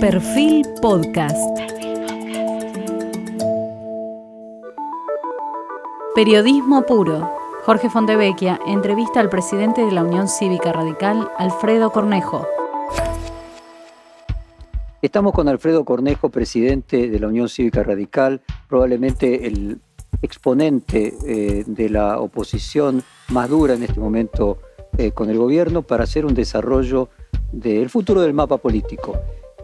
[0.00, 1.36] Perfil Podcast.
[6.14, 7.28] Periodismo puro.
[7.64, 12.46] Jorge Fontevecchia entrevista al presidente de la Unión Cívica Radical, Alfredo Cornejo.
[15.02, 19.80] Estamos con Alfredo Cornejo, presidente de la Unión Cívica Radical, probablemente el
[20.22, 24.58] exponente eh, de la oposición más dura en este momento
[24.96, 27.08] eh, con el gobierno para hacer un desarrollo
[27.50, 29.18] del futuro del mapa político.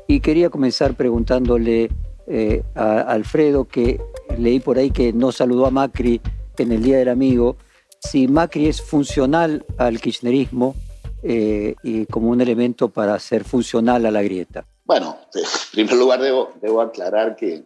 [0.06, 1.90] Y quería comenzar preguntándole
[2.26, 4.00] eh, a Alfredo, que
[4.38, 6.20] leí por ahí que no saludó a Macri
[6.58, 7.56] en el Día del Amigo,
[8.00, 10.74] si Macri es funcional al kirchnerismo
[11.22, 14.66] eh, y como un elemento para ser funcional a la grieta.
[14.84, 17.64] Bueno, en primer lugar debo, debo aclarar que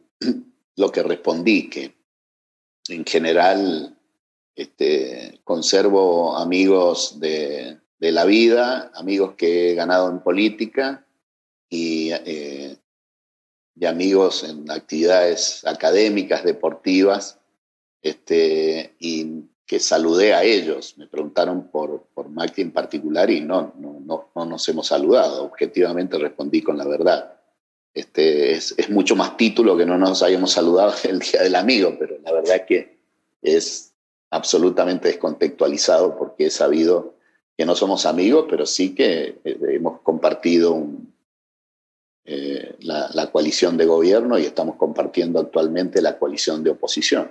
[0.76, 1.96] lo que respondí, que
[2.88, 3.96] en general
[4.54, 11.04] este, conservo amigos de, de la vida, amigos que he ganado en política
[11.68, 12.76] y, eh,
[13.74, 17.38] y amigos en actividades académicas, deportivas,
[18.02, 20.96] este, y que saludé a ellos.
[20.96, 25.44] Me preguntaron por, por Macri en particular y no, no, no, no nos hemos saludado.
[25.44, 27.34] Objetivamente respondí con la verdad.
[27.92, 31.96] Este, es, es, mucho más título que no nos hayamos saludado el Día del Amigo,
[31.98, 32.98] pero la verdad es que
[33.42, 33.92] es
[34.30, 37.14] absolutamente descontextualizado porque he sabido
[37.56, 41.07] que no somos amigos, pero sí que eh, hemos compartido un,
[42.30, 47.30] eh, la, la, coalición de gobierno y estamos compartiendo actualmente la coalición de oposición.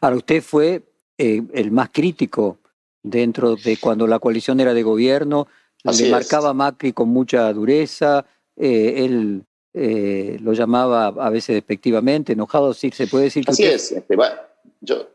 [0.00, 0.82] Ahora, usted fue
[1.18, 2.58] eh, el más crítico
[3.02, 5.48] dentro de cuando la coalición era de gobierno,
[5.82, 6.12] Así le es.
[6.12, 8.24] marcaba a Macri con mucha dureza,
[8.56, 9.44] eh, él
[9.74, 13.50] eh, lo llamaba a veces despectivamente, enojado, sí, se puede decir que...
[13.50, 13.74] Así usted...
[13.74, 14.48] es, este, va,
[14.80, 15.10] yo,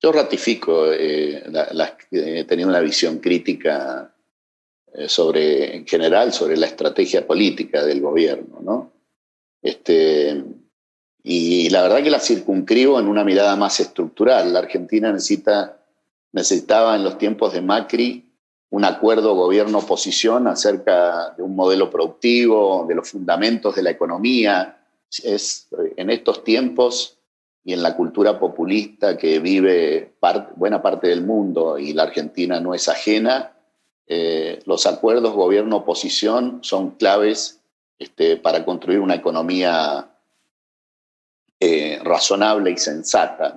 [0.00, 4.17] yo ratifico, eh, la, la, he tenido una visión crítica eh,
[5.06, 8.92] sobre, en general, sobre la estrategia política del gobierno, ¿no?
[9.62, 10.44] Este,
[11.22, 14.52] y la verdad que la circunscribo en una mirada más estructural.
[14.52, 15.78] La Argentina necesita,
[16.32, 18.32] necesitaba en los tiempos de Macri
[18.70, 24.86] un acuerdo gobierno-oposición acerca de un modelo productivo, de los fundamentos de la economía.
[25.22, 27.18] Es, en estos tiempos
[27.64, 30.14] y en la cultura populista que vive
[30.56, 33.52] buena parte del mundo y la Argentina no es ajena,
[34.08, 37.60] eh, los acuerdos gobierno-oposición son claves
[37.98, 40.08] este, para construir una economía
[41.60, 43.56] eh, razonable y sensata.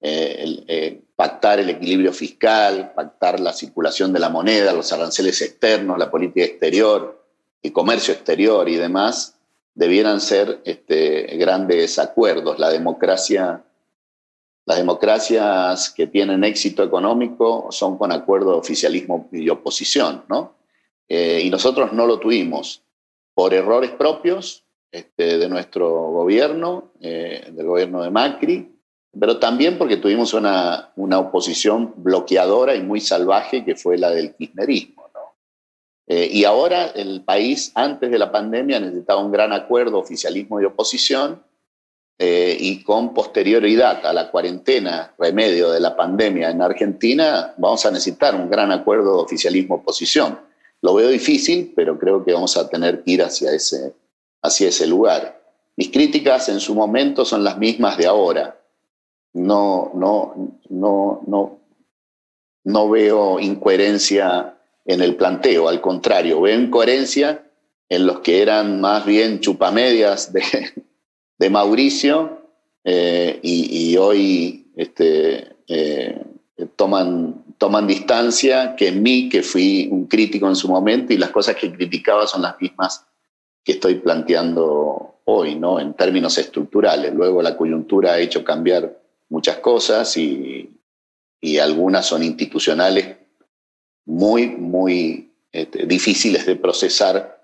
[0.00, 5.98] Eh, eh, pactar el equilibrio fiscal, pactar la circulación de la moneda, los aranceles externos,
[5.98, 7.22] la política exterior,
[7.62, 9.34] el comercio exterior y demás,
[9.74, 12.58] debieran ser este, grandes acuerdos.
[12.58, 13.62] La democracia,
[14.70, 20.54] las democracias que tienen éxito económico son con acuerdo de oficialismo y oposición, ¿no?
[21.08, 22.80] Eh, y nosotros no lo tuvimos
[23.34, 28.70] por errores propios este, de nuestro gobierno, eh, del gobierno de Macri,
[29.18, 34.36] pero también porque tuvimos una, una oposición bloqueadora y muy salvaje que fue la del
[34.36, 35.00] kirchnerismo.
[36.06, 40.64] Eh, y ahora el país, antes de la pandemia, necesitaba un gran acuerdo, oficialismo y
[40.64, 41.42] oposición,
[42.22, 47.90] eh, y con posterioridad a la cuarentena, remedio de la pandemia en Argentina, vamos a
[47.90, 50.38] necesitar un gran acuerdo de oficialismo-oposición.
[50.82, 53.94] Lo veo difícil, pero creo que vamos a tener que ir hacia ese,
[54.42, 55.40] hacia ese lugar.
[55.76, 58.60] Mis críticas en su momento son las mismas de ahora.
[59.32, 61.58] No, no, no, no,
[62.64, 67.46] no veo incoherencia en el planteo, al contrario, veo incoherencia
[67.88, 70.42] en los que eran más bien chupamedias de,
[71.40, 72.38] de Mauricio
[72.84, 76.22] eh, y, hoy este, eh,
[76.76, 81.30] toman, toman distancia que en mí, que fui un crítico en su momento y las
[81.30, 83.06] cosas que criticaba son las mismas
[83.64, 85.80] que estoy planteando hoy, ¿no?
[85.80, 87.14] en términos estructurales.
[87.14, 89.00] Luego la coyuntura ha hecho cambiar
[89.30, 90.68] muchas cosas y,
[91.40, 93.16] y algunas son institucionales
[94.04, 97.39] muy, muy este, difíciles de procesar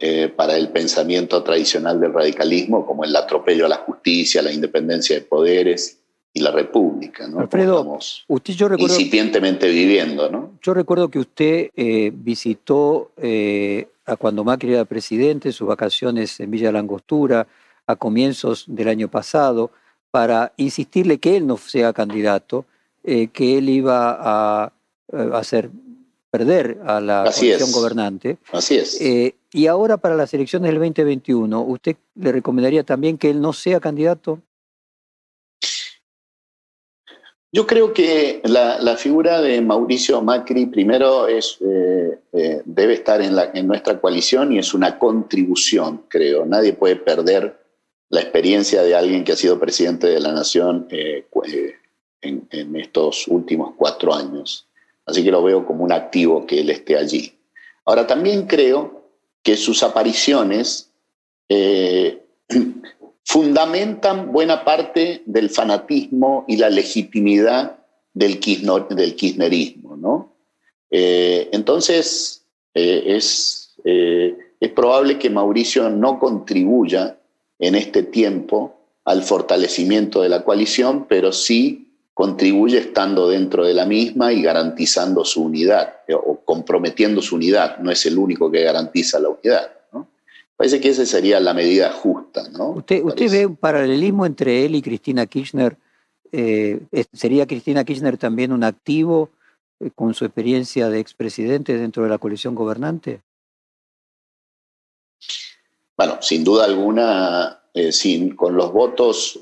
[0.00, 5.16] eh, para el pensamiento tradicional del radicalismo, como el atropello a la justicia, la independencia
[5.16, 5.98] de poderes
[6.32, 7.26] y la república.
[7.26, 7.40] ¿no?
[7.40, 10.30] Alfredo, usted yo recuerdo, incipientemente viviendo.
[10.30, 10.52] ¿no?
[10.62, 16.52] Yo recuerdo que usted eh, visitó eh, a cuando Macri era presidente, sus vacaciones en
[16.52, 17.48] Villa Langostura,
[17.86, 19.72] a comienzos del año pasado,
[20.12, 22.66] para insistirle que él no sea candidato,
[23.02, 24.72] eh, que él iba a,
[25.12, 25.70] a hacer
[26.30, 27.74] perder a la Así coalición es.
[27.74, 28.38] gobernante.
[28.52, 29.00] Así es.
[29.00, 33.52] Eh, y ahora para las elecciones del 2021, ¿usted le recomendaría también que él no
[33.52, 34.40] sea candidato?
[37.50, 43.34] Yo creo que la, figura de Mauricio Macri primero es, eh, eh, debe estar en,
[43.34, 46.44] la, en, nuestra coalición y es una contribución, creo.
[46.44, 47.58] Nadie puede perder
[48.10, 51.26] la experiencia de alguien que ha sido presidente de la nación eh,
[52.20, 54.67] en, en, estos últimos cuatro años.
[55.08, 57.32] Así que lo veo como un activo que él esté allí.
[57.84, 59.04] Ahora, también creo
[59.42, 60.90] que sus apariciones
[63.24, 67.78] fundamentan buena parte del fanatismo y la legitimidad
[68.12, 68.40] del,
[68.90, 69.96] del kirchnerismo.
[69.96, 70.32] ¿no?
[70.90, 72.44] Eh, entonces,
[72.74, 77.18] eh, es, eh, es probable que Mauricio no contribuya
[77.58, 81.87] en este tiempo al fortalecimiento de la coalición, pero sí
[82.18, 87.78] contribuye estando dentro de la misma y garantizando su unidad o comprometiendo su unidad.
[87.78, 89.70] No es el único que garantiza la unidad.
[90.56, 92.70] Parece que esa sería la medida justa, ¿no?
[92.70, 95.76] ¿Usted, usted ve un paralelismo entre él y Cristina Kirchner?
[96.32, 96.80] Eh,
[97.12, 99.30] ¿Sería Cristina Kirchner también un activo
[99.78, 103.20] eh, con su experiencia de expresidente dentro de la coalición gobernante?
[105.96, 109.38] Bueno, sin duda alguna, eh, sin, con los votos,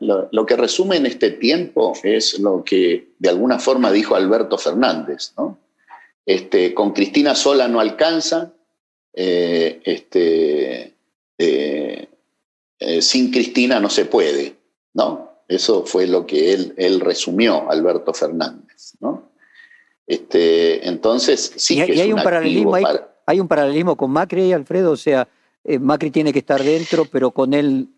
[0.00, 5.32] lo, que resume en este tiempo es lo que de alguna forma dijo Alberto Fernández,
[5.36, 5.58] ¿no?
[6.28, 8.52] Este, con Cristina sola no alcanza,
[9.14, 10.94] eh, este,
[11.38, 12.08] eh,
[12.78, 14.54] eh, sin Cristina no se puede,
[14.92, 15.40] ¿no?
[15.48, 19.30] Eso fue lo que él, él resumió, Alberto Fernández, ¿no?
[20.06, 22.74] Este, entonces, sí que hay, un paralelismo,
[23.24, 25.26] hay, un paralelismo con Macri y Alfredo, o sea,
[25.80, 27.88] Macri tiene que estar dentro, pero con él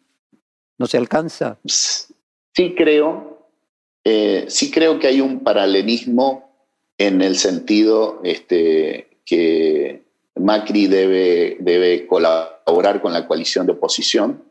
[0.78, 1.58] no se alcanza.
[1.64, 3.48] Sí creo,
[4.48, 6.50] sí creo que hay un paralelismo
[6.98, 10.02] en el sentido este, que
[10.34, 14.44] Macri debe, debe colaborar con la coalición de oposición,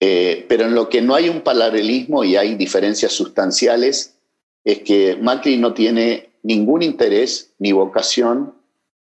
[0.00, 4.18] eh, pero en lo que no hay un paralelismo y hay diferencias sustanciales
[4.64, 8.54] es que Macri no tiene ningún interés ni vocación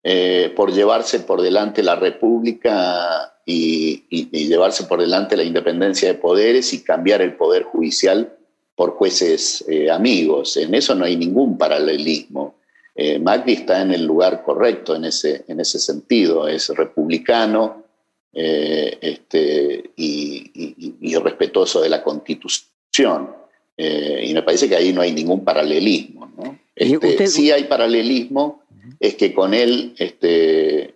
[0.04, 4.04] eh, por llevarse por delante la República y,
[4.48, 8.36] llevarse por delante la independencia de poderes y cambiar el poder judicial
[8.76, 10.58] por jueces eh, amigos.
[10.58, 12.56] En eso no hay ningún paralelismo.
[12.98, 17.84] Eh, Macri está en el lugar correcto en ese, en ese sentido, es republicano
[18.32, 23.32] eh, este, y, respetuoso de la constitución.
[23.78, 26.32] Eh, y me parece que ahí no hay ningún paralelismo.
[26.38, 26.58] ¿no?
[26.74, 28.64] Este, sí hay paralelismo,
[29.00, 30.96] es que con él este,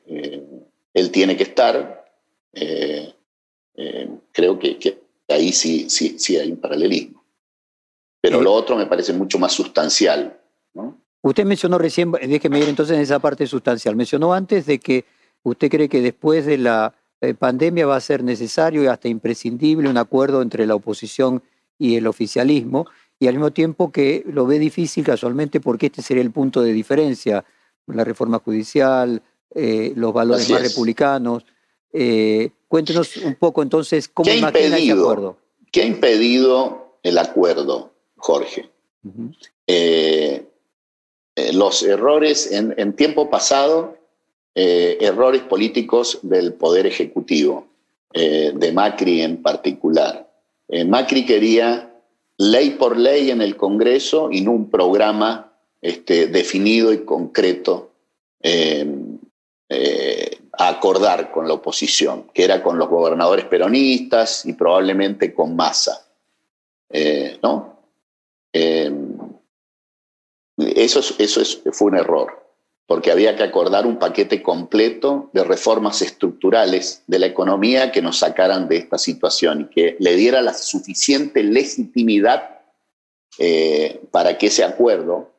[0.94, 1.99] él tiene que estar.
[4.32, 7.24] Creo que, ahí sí, sí, sí hay un paralelismo.
[8.22, 10.40] Pero lo otro me parece mucho más sustancial.
[10.74, 11.00] ¿no?
[11.22, 15.06] Usted mencionó recién, déjeme ir entonces en esa parte sustancial, mencionó antes de que
[15.44, 19.90] usted cree que después de la eh, pandemia va a ser necesario y hasta imprescindible
[19.90, 21.44] un acuerdo entre la oposición
[21.78, 22.88] y el oficialismo,
[23.20, 26.72] y al mismo tiempo que lo ve difícil casualmente porque este sería el punto de
[26.72, 27.44] diferencia,
[27.88, 29.22] la reforma judicial,
[29.54, 31.46] eh, los valores más republicanos.
[31.94, 35.38] Eh, cuéntenos un poco entonces cómo imagina ese acuerdo.
[35.72, 38.70] ¿Qué ha impedido el acuerdo, Jorge?
[41.40, 43.98] Eh, los errores en, tiempo pasado,
[44.56, 47.68] eh, errores políticos del Poder Ejecutivo,
[48.14, 50.28] eh, de Macri en particular.
[50.86, 51.92] Macri quería
[52.38, 55.52] ley por ley en el Congreso y no un programa
[55.82, 57.90] este, definido y concreto
[60.60, 66.06] a acordar con la oposición, que era con los gobernadores peronistas y probablemente con Massa.
[67.42, 67.80] ¿no?
[70.58, 71.42] Eso, eso
[71.72, 72.46] fue un error,
[72.86, 78.18] porque había que acordar un paquete completo de reformas estructurales de la economía que nos
[78.18, 82.60] sacaran de esta situación y que le diera la suficiente legitimidad
[83.38, 85.32] eh, para que ese acuerdo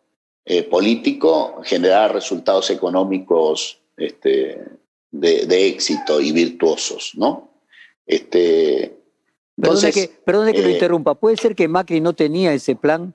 [0.47, 4.65] eh, político generara resultados económicos este,
[5.11, 7.51] de, éxito y virtuosos, ¿no?
[8.07, 8.97] Este,
[9.93, 11.15] que, perdone que lo eh, interrumpa.
[11.15, 13.15] ¿Puede ser que Macri no tenía ese plan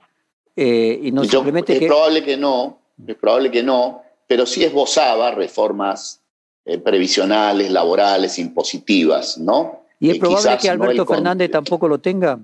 [0.54, 6.22] eh, y no es probable que no, es probable que no, pero sí esbozaba reformas
[6.64, 9.84] eh, previsionales, laborales, impositivas, ¿no?
[10.00, 12.38] ¿Y es probable que Alberto Fernández tampoco lo tenga?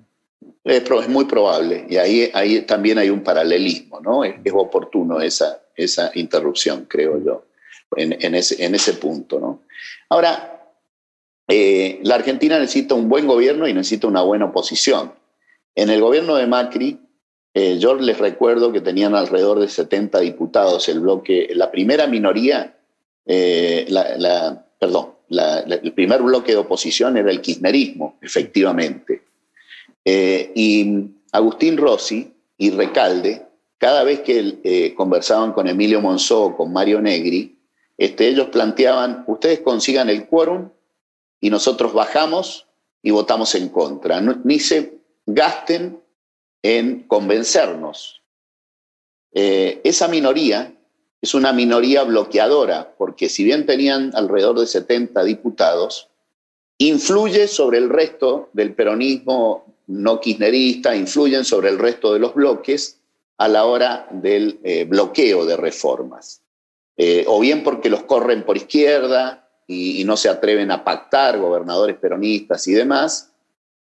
[0.65, 4.23] Es, muy probable, y ahí, ahí también hay un paralelismo, ¿no?
[4.23, 7.45] Es, oportuno esa, esa interrupción, creo yo,
[7.97, 9.63] en, ese, en ese punto, ¿no?
[10.09, 10.73] Ahora,
[11.49, 15.13] eh, la Argentina necesita un buen gobierno y necesita una buena oposición.
[15.75, 16.99] En el gobierno de Macri,
[17.55, 22.77] eh, yo les recuerdo que tenían alrededor de 70 diputados el bloque, la primera minoría,
[23.27, 29.23] eh, la, perdón, el primer bloque de oposición era el kirchnerismo, efectivamente.
[30.05, 33.47] Eh, y Agustín Rossi y Recalde,
[33.79, 37.57] cada vez que eh, conversaban con Emilio Monzó o con Mario Negri,
[37.99, 40.71] este, ellos planteaban, ustedes consigan el quórum
[41.41, 42.67] y nosotros bajamos
[43.03, 44.21] y votamos en contra.
[44.21, 46.01] ni se gasten
[46.63, 48.23] en convencernos.
[49.33, 50.75] Eh, esa minoría
[51.21, 56.09] es una minoría bloqueadora, porque si bien tenían alrededor de 70 diputados,
[56.79, 62.99] influye sobre el resto del peronismo no kirchnerista, influyen sobre el resto de los bloques
[63.39, 66.42] a la hora del eh, bloqueo de reformas.
[66.97, 71.97] Eh, o bien porque los corren por izquierda y, no se atreven a pactar gobernadores
[71.97, 73.33] peronistas y demás,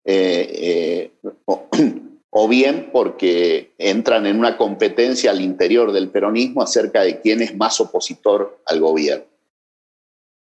[0.04, 1.10] eh,
[2.30, 7.54] o, bien porque entran en una competencia al interior del peronismo acerca de quién es
[7.54, 9.26] más opositor al gobierno.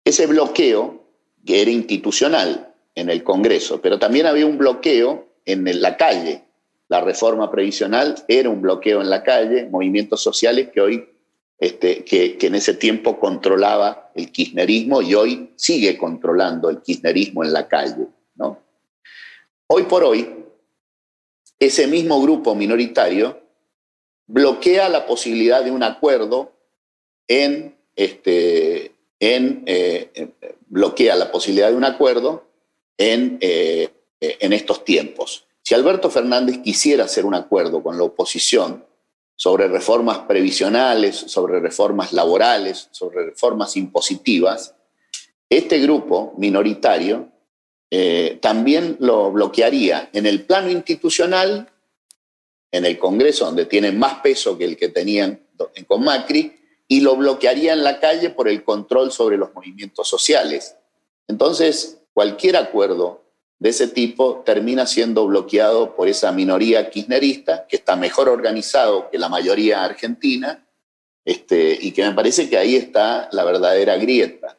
[0.06, 1.04] Ese bloqueo,
[1.46, 6.44] que era institucional en el Congreso, pero también había un bloqueo en la calle.
[6.88, 11.10] La reforma previsional era un bloqueo en la calle, movimientos sociales que hoy,
[11.62, 17.54] este, que, en ese tiempo controlaba el kirchnerismo y hoy sigue controlando el kirchnerismo en
[17.54, 18.08] la calle.
[19.74, 20.28] Hoy por hoy,
[21.58, 23.40] ese mismo grupo minoritario
[24.28, 26.52] bloquea la posibilidad de un acuerdo
[27.26, 30.34] en, este, en eh,
[30.68, 32.44] bloquea la posibilidad de un acuerdo
[32.98, 33.90] en eh,
[34.24, 35.48] eh, en estos tiempos.
[35.64, 38.86] Si Alberto Fernández quisiera hacer un acuerdo con la oposición
[39.36, 44.76] sobre reformas previsionales, sobre reformas laborales, sobre reformas impositivas,
[45.50, 47.30] este grupo minoritario
[47.90, 51.70] eh, también lo bloquearía en el plano institucional,
[52.72, 55.46] en el Congreso, donde tienen más peso que el que tenían
[55.88, 56.58] con Macri,
[56.88, 60.78] y lo bloquearía en la calle por el control sobre los movimientos sociales.
[61.28, 63.21] Entonces, cualquier acuerdo
[63.62, 69.20] de ese tipo termina siendo bloqueado por esa minoría kirchnerista que está mejor organizado que
[69.20, 70.66] la mayoría argentina
[71.24, 74.58] este, y que me parece que ahí está la verdadera grieta.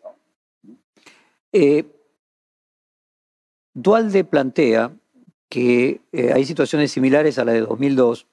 [1.51, 1.85] Eh,
[3.75, 4.93] Dualde plantea
[5.49, 8.29] que eh, hay situaciones similares a la de 2002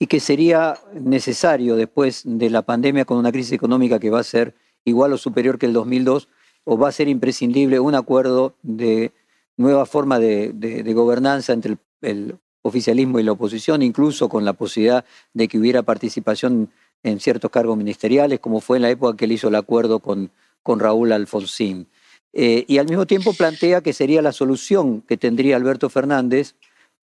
[0.00, 4.24] y que sería necesario después de la pandemia con una crisis económica que va a
[4.24, 6.26] ser igual o superior que el 2002
[6.64, 9.12] o va a ser imprescindible un acuerdo de
[9.56, 15.48] nueva forma de, gobernanza entre el, oficialismo y la oposición, incluso con la posibilidad de
[15.48, 16.70] que hubiera participación
[17.02, 20.30] en ciertos cargos ministeriales, como fue en la época que él hizo el acuerdo con,
[20.62, 21.88] con Raúl Alfonsín.
[22.32, 26.54] Eh, y al mismo tiempo plantea que sería la solución que tendría Alberto Fernández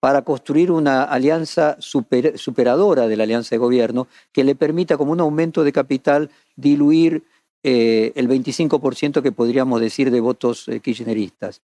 [0.02, 5.20] para construir una alianza superadora de la alianza de gobierno que le permita, como un
[5.20, 7.24] aumento de capital, diluir
[7.64, 11.62] eh, el 25% que podríamos decir de votos eh, kirchneristas.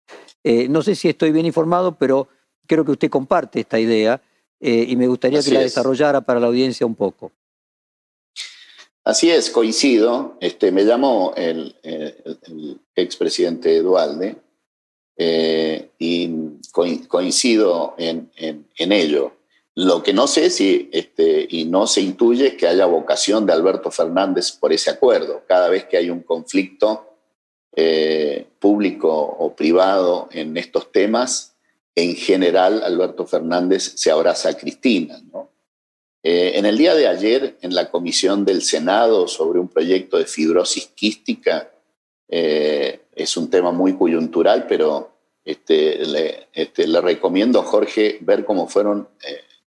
[0.42, 2.28] Eh, no sé si estoy bien informado, pero
[2.66, 4.20] creo que usted comparte esta idea
[4.64, 7.32] y me gustaría que la desarrollara para la audiencia un poco.
[9.02, 10.36] Así es, coincido.
[10.40, 11.74] Este, me llamó el,
[12.94, 14.36] expresidente Dualde
[15.98, 16.30] y
[17.08, 18.30] coincido en
[18.78, 19.32] ello.
[19.74, 23.90] Lo que no sé si, este, y no se intuye, que haya vocación de Alberto
[23.90, 25.44] Fernández por ese acuerdo.
[25.48, 27.16] Cada vez que hay un conflicto
[27.74, 31.56] eh, público o privado en estos temas,
[31.94, 35.22] en general Alberto Fernández se abraza a Cristina.
[36.22, 40.26] Eh, en el día de ayer, en la comisión del Senado sobre un proyecto de
[40.26, 41.72] fibrosis quística,
[42.28, 45.10] eh, es un tema muy coyuntural, pero
[45.44, 49.08] este, le, este, le, recomiendo a Jorge ver cómo fueron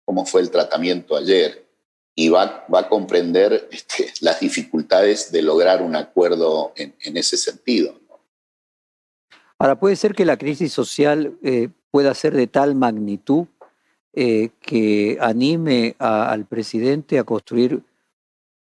[0.09, 1.67] cómo fue el tratamiento ayer
[2.15, 7.93] y va, va a comprender este, las dificultades de lograr un acuerdo en, ese sentido.
[9.59, 13.45] Ahora, puede ser que la crisis social eh, pueda ser de tal magnitud
[14.13, 17.83] eh, que anime al presidente a construir,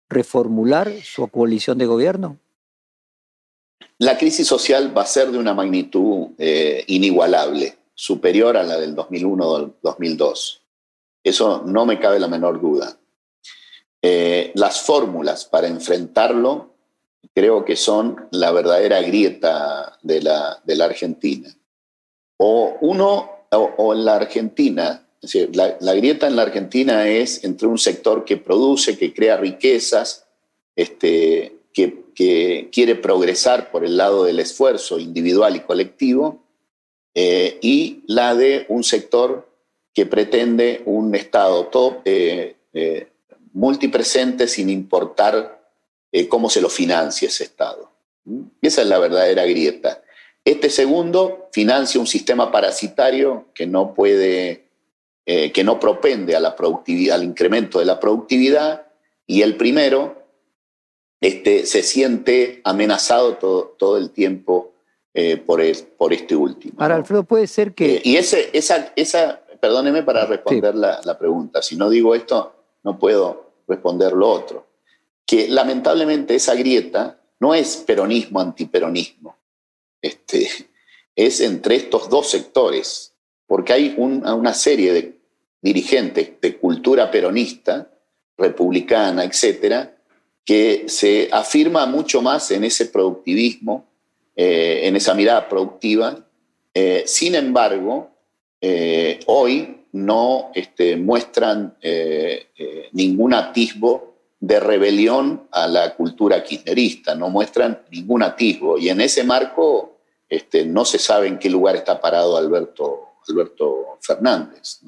[0.09, 2.37] reformular su coalición de gobierno.
[3.99, 8.97] La crisis social va a ser de una magnitud eh, inigualable, superior a la del
[8.97, 10.66] 2001-2002.
[11.27, 12.97] Eso no me cabe la menor duda.
[14.01, 16.73] Eh, las fórmulas para enfrentarlo
[17.33, 21.53] creo que son la verdadera grieta de la, de la Argentina.
[22.37, 25.05] O uno, o, en la Argentina,
[25.51, 30.25] la, grieta en la Argentina es entre un sector que produce, que crea riquezas,
[30.77, 36.41] este, que, que, quiere progresar por el lado del esfuerzo individual y colectivo,
[37.13, 39.46] eh, y la de un sector
[39.97, 43.07] que pretende un Estado top, eh, eh,
[43.53, 45.59] multipresente sin importar
[46.11, 47.89] eh, cómo se lo financia ese Estado.
[48.25, 48.41] ¿Mm?
[48.61, 50.03] Esa es la verdadera grieta.
[50.45, 54.65] Este segundo financia un sistema parasitario que no puede
[55.25, 58.85] eh, que no propende a la productividad, al incremento de la productividad,
[59.25, 60.27] y el primero
[61.21, 64.73] este, se siente amenazado todo, todo el tiempo
[65.15, 65.59] eh, por,
[65.97, 66.75] por este último.
[66.77, 67.99] Ahora, Alfredo, puede ser que...
[68.03, 72.97] y ese, esa, esa, perdóneme para responder la, la pregunta, si no digo esto, no
[72.97, 74.65] puedo responder lo otro.
[75.25, 79.37] Que lamentablemente esa grieta no es peronismo-antiperonismo,
[80.01, 80.47] este,
[81.15, 83.13] es entre estos dos sectores,
[83.45, 85.19] porque hay una serie de
[85.61, 87.89] dirigentes de cultura peronista,
[88.37, 89.97] republicana, etcétera,
[90.45, 93.85] que se afirma mucho más en ese productivismo,
[94.35, 96.25] eh, en esa mirada productiva.
[96.73, 98.11] Eh, sin embargo,
[98.61, 101.75] eh, hoy no este, muestran
[102.91, 108.77] ningún atisbo de rebelión a la cultura kirchnerista, no muestran ningún atisbo.
[108.77, 109.97] Y en ese marco
[110.29, 114.81] este, no se sabe en qué lugar está parado Alberto, Alberto Fernández.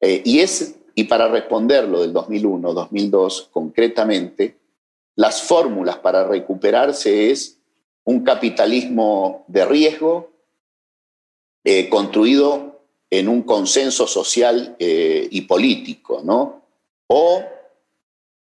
[0.00, 4.56] y, es, y para responder lo del 2001, 2002, concretamente,
[5.14, 7.58] las fórmulas para recuperarse es
[8.04, 10.32] un capitalismo de riesgo
[11.64, 12.71] eh, construido
[13.12, 16.62] en un consenso social eh, y político, ¿no?
[17.08, 17.44] O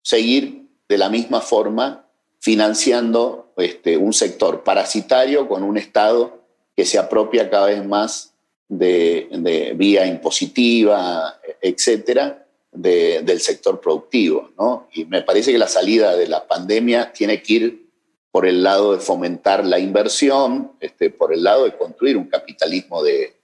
[0.04, 2.06] seguir de la misma forma
[2.40, 6.38] financiando este, un sector parasitario con un Estado
[6.76, 8.36] que se apropia cada vez más
[8.68, 14.52] de, vía impositiva, etcétera, del sector productivo.
[14.56, 14.88] ¿no?
[14.94, 17.90] Y me parece que la salida de la pandemia tiene que ir
[18.32, 23.02] por el lado de fomentar la inversión, este, por el lado de construir un capitalismo
[23.02, 23.38] de,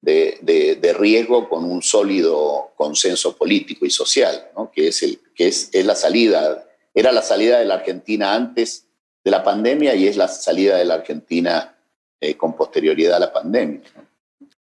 [0.00, 4.70] de, riesgo con un sólido consenso político y social, ¿no?
[4.70, 8.86] que, es, el, que es, es, la salida, era la salida de la Argentina antes
[9.24, 11.76] de la pandemia y es la salida de la Argentina
[12.20, 13.82] eh, con posterioridad a la pandemia.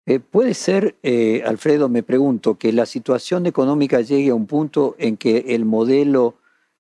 [0.06, 4.94] Eh, puede ser, eh, Alfredo, me pregunto, que la situación económica llegue a un punto
[4.98, 6.36] en que el modelo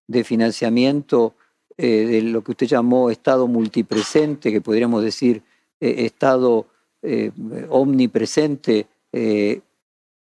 [0.06, 1.34] de financiamiento
[1.76, 5.42] de lo que usted llamó Estado multipresente, que podríamos decir
[5.80, 6.66] Estado
[7.68, 8.86] omnipresente,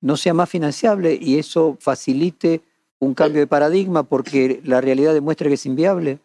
[0.00, 2.60] no sea más financiable y eso facilite
[3.00, 6.18] un cambio de paradigma porque la realidad demuestra que es inviable?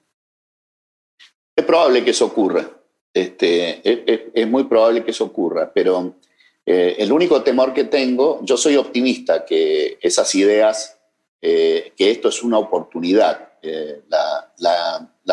[1.55, 2.69] Es probable que eso ocurra.
[3.13, 3.81] Este,
[4.33, 6.15] es muy probable que eso ocurra, pero
[6.65, 10.97] eh, el único temor que tengo, yo soy optimista que esas ideas,
[11.41, 13.49] eh, que esto es una oportunidad.
[13.61, 14.49] Eh, la,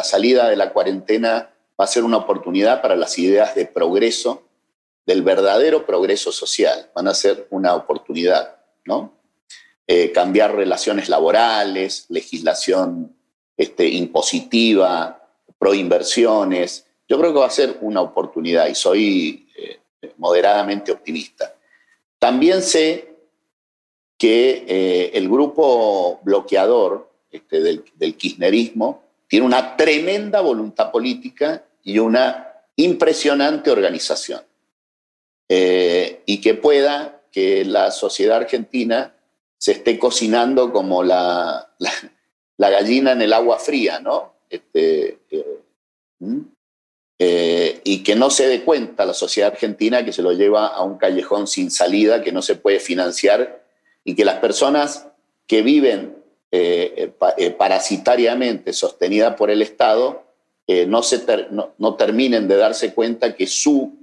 [0.02, 4.42] salida de la cuarentena va a ser una oportunidad para las ideas de progreso,
[5.10, 6.90] del verdadero progreso social.
[6.94, 9.18] Van a ser una oportunidad, ¿no?
[10.14, 13.12] cambiar relaciones laborales, legislación
[13.56, 16.86] este, impositiva, proinversiones.
[17.08, 19.48] Yo creo que va a ser una oportunidad y soy
[20.18, 21.56] moderadamente optimista.
[22.20, 23.16] También sé
[24.18, 27.82] que eh, el grupo bloqueador este, del,
[28.16, 34.42] kirchnerismo tiene una tremenda voluntad política y una impresionante organización.
[35.52, 39.14] Eh, y que pueda que la sociedad argentina
[39.58, 41.74] se esté cocinando como la,
[42.56, 44.34] la, gallina en el agua fría, ¿no?
[44.48, 45.62] Este, eh,
[47.22, 50.82] eh, y que no se dé cuenta la sociedad argentina que se lo lleva a
[50.82, 53.62] un callejón sin salida, que no se puede financiar
[54.04, 55.06] y que las personas
[55.46, 56.16] que viven
[56.50, 60.24] eh, eh, parasitariamente sostenidas por el Estado
[60.86, 63.99] no, se no, terminen de darse cuenta que su,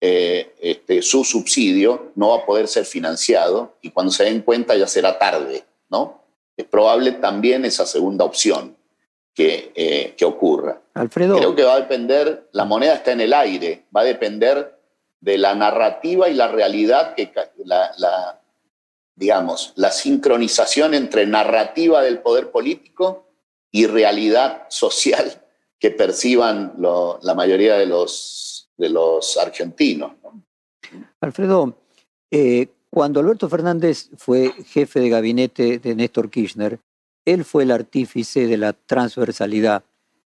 [0.00, 4.86] este, su subsidio no va a poder ser financiado y cuando se den cuenta ya
[4.86, 6.22] será tarde, ¿no?
[6.56, 8.76] Es probable también esa segunda opción
[9.34, 10.80] que, eh, que ocurra.
[10.94, 11.36] Alfredo.
[11.36, 14.78] Creo que va a depender, la moneda está en el aire, va a depender
[15.20, 17.30] de la narrativa y la realidad que
[17.64, 18.40] la,
[19.14, 23.26] digamos, la sincronización entre narrativa del poder político
[23.70, 25.42] y realidad social
[25.78, 28.47] que perciban la mayoría de los,
[28.78, 30.12] de los argentinos.
[31.20, 31.76] Alfredo,
[32.30, 36.78] eh, cuando Alberto Fernández fue jefe de gabinete de Néstor Kirchner,
[37.26, 39.82] él fue el artífice de la transversalidad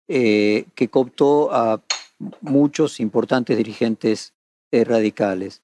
[0.07, 1.81] eh, que cooptó a
[2.41, 4.33] muchos importantes dirigentes
[4.71, 5.61] eh, radicales.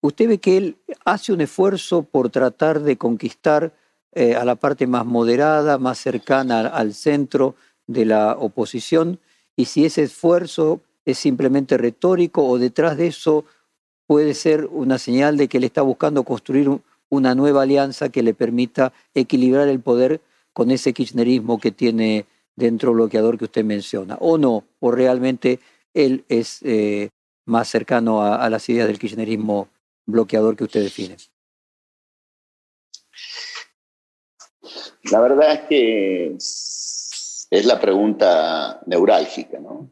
[0.00, 3.72] ¿Usted ve que él hace un esfuerzo por tratar de conquistar
[4.14, 9.18] a la parte más moderada, más cercana al centro de la oposición?
[9.56, 13.44] Y si ese esfuerzo es simplemente retórico o detrás de eso
[14.06, 16.70] puede ser una señal de que él está buscando construir
[17.08, 20.20] una nueva alianza que le permita equilibrar el poder
[20.52, 25.60] con ese kirchnerismo que tiene dentro bloqueador que usted menciona, o no, o realmente
[25.94, 27.10] él es eh,
[27.46, 29.68] más cercano a, a las ideas del kirchnerismo
[30.06, 31.16] bloqueador que usted define.
[35.10, 39.88] la verdad es que es, la pregunta neurálgica, ¿no?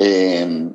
[0.00, 0.70] Eh,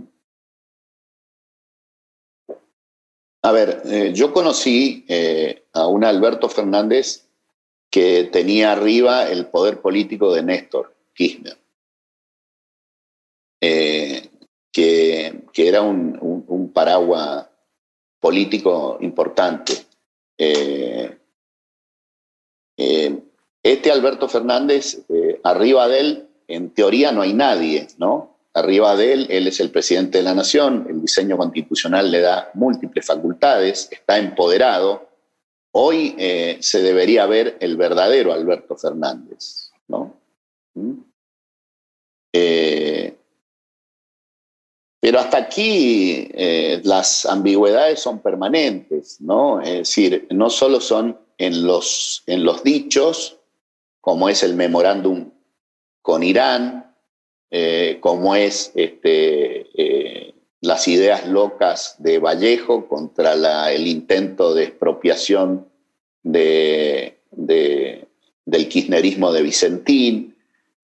[3.42, 7.26] a ver, eh, yo conocí eh, a un Alberto Fernández
[7.90, 11.58] que tenía arriba el poder político de Néstor Kirchner,
[13.62, 17.48] que, era un paraguas
[18.20, 19.74] político importante.
[23.62, 25.06] Este Alberto Fernández,
[25.44, 28.33] arriba de él, en teoría no hay nadie, ¿no?
[28.54, 32.52] Arriba de él, él es el presidente de la nación, el diseño constitucional le da
[32.54, 35.10] múltiples facultades, está empoderado.
[35.72, 36.16] Hoy
[36.60, 40.16] se debería ver el verdadero Alberto Fernández, ¿no?
[40.76, 41.00] ¿Mm?
[45.04, 49.60] Pero hasta aquí eh, las ambigüedades son permanentes, ¿no?
[49.60, 53.38] Es decir, no solo son en los, en los dichos,
[54.00, 55.30] como es el memorándum
[56.02, 56.83] con Irán,
[57.56, 64.64] eh, como es este, eh, las ideas locas de Vallejo contra la, el intento de
[64.64, 65.68] expropiación
[66.24, 70.36] de, del kirchnerismo de Vicentín.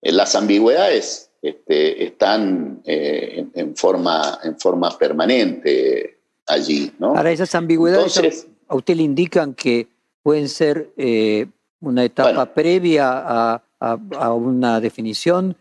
[0.03, 6.91] las ambigüedades este, están eh, en, forma, en forma permanente allí.
[6.99, 7.15] ¿no?
[7.15, 9.87] Ahora, esas ambigüedades a usted le indican que
[10.21, 11.47] pueden ser eh,
[11.79, 15.55] una etapa previa a, una definición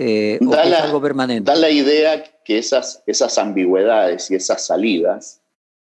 [0.00, 1.50] eh, o es algo permanente.
[1.50, 5.40] Da la idea que esas, esas ambigüedades y esas salidas,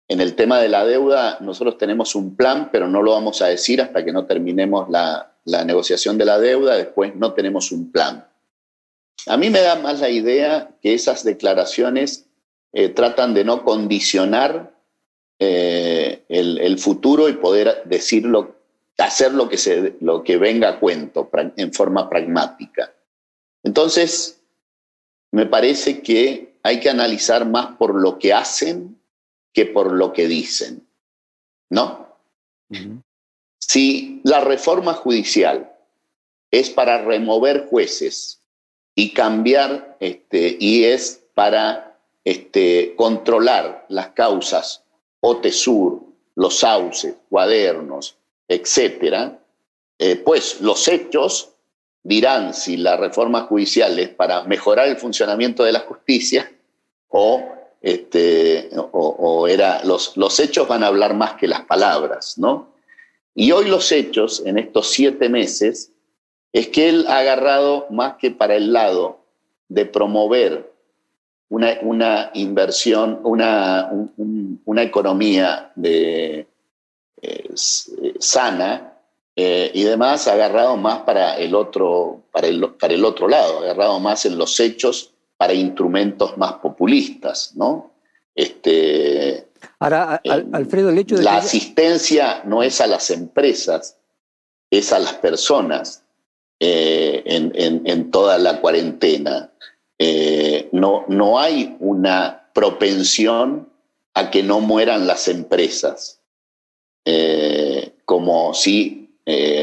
[0.09, 3.47] en el tema de la deuda, nosotros tenemos un plan, pero no lo vamos a
[3.47, 7.93] decir hasta que no terminemos la, la negociación de la deuda, después no tenemos un
[7.93, 8.27] plan.
[9.27, 12.27] A mí me da más la idea que esas declaraciones
[12.73, 14.73] eh, tratan de no condicionar
[15.39, 18.57] eh, el, futuro y poder decirlo,
[18.99, 22.93] hacer lo que, se, lo que venga a cuento en forma pragmática.
[23.63, 24.41] Entonces,
[25.33, 29.01] me parece que hay que analizar más por lo que hacen
[29.53, 30.87] que por lo que dicen.
[31.71, 32.17] ¿No?
[33.59, 35.73] Si la reforma judicial
[36.51, 38.41] es para remover jueces
[38.95, 44.85] y cambiar, este, y es para este, controlar las causas
[45.21, 46.03] OTESUR,
[46.35, 48.17] los sauces, cuadernos,
[48.49, 49.39] etcétera,
[49.99, 51.50] eh, pues los hechos
[52.03, 56.51] dirán si la reforma judicial es para mejorar el funcionamiento de la justicia
[57.09, 57.43] o,
[57.81, 62.71] este, o, era, los, los hechos van a hablar más que las palabras, ¿no?
[63.35, 65.93] Y hoy los hechos, en estos siete meses,
[66.53, 69.21] es que él ha agarrado más que para el lado
[69.69, 70.71] de promover
[71.49, 73.91] una, inversión, una,
[74.65, 76.47] una economía de,
[77.23, 77.51] eh,
[78.19, 78.90] sana
[79.37, 83.59] eh, y demás, ha agarrado más para el, otro, para, el, para el otro lado,
[83.59, 87.93] ha agarrado más en los hechos para instrumentos más populistas, ¿no?
[88.35, 89.47] Este,
[89.79, 90.21] Ahora,
[90.53, 91.23] Alfredo, el hecho de...
[91.23, 93.97] La asistencia no es a las empresas,
[94.71, 96.05] es a las personas.
[96.63, 99.51] Eh, en, toda la cuarentena.
[99.99, 103.67] Eh, no, no hay una propensión
[104.13, 106.21] a que no mueran las empresas,
[107.07, 109.00] eh, como si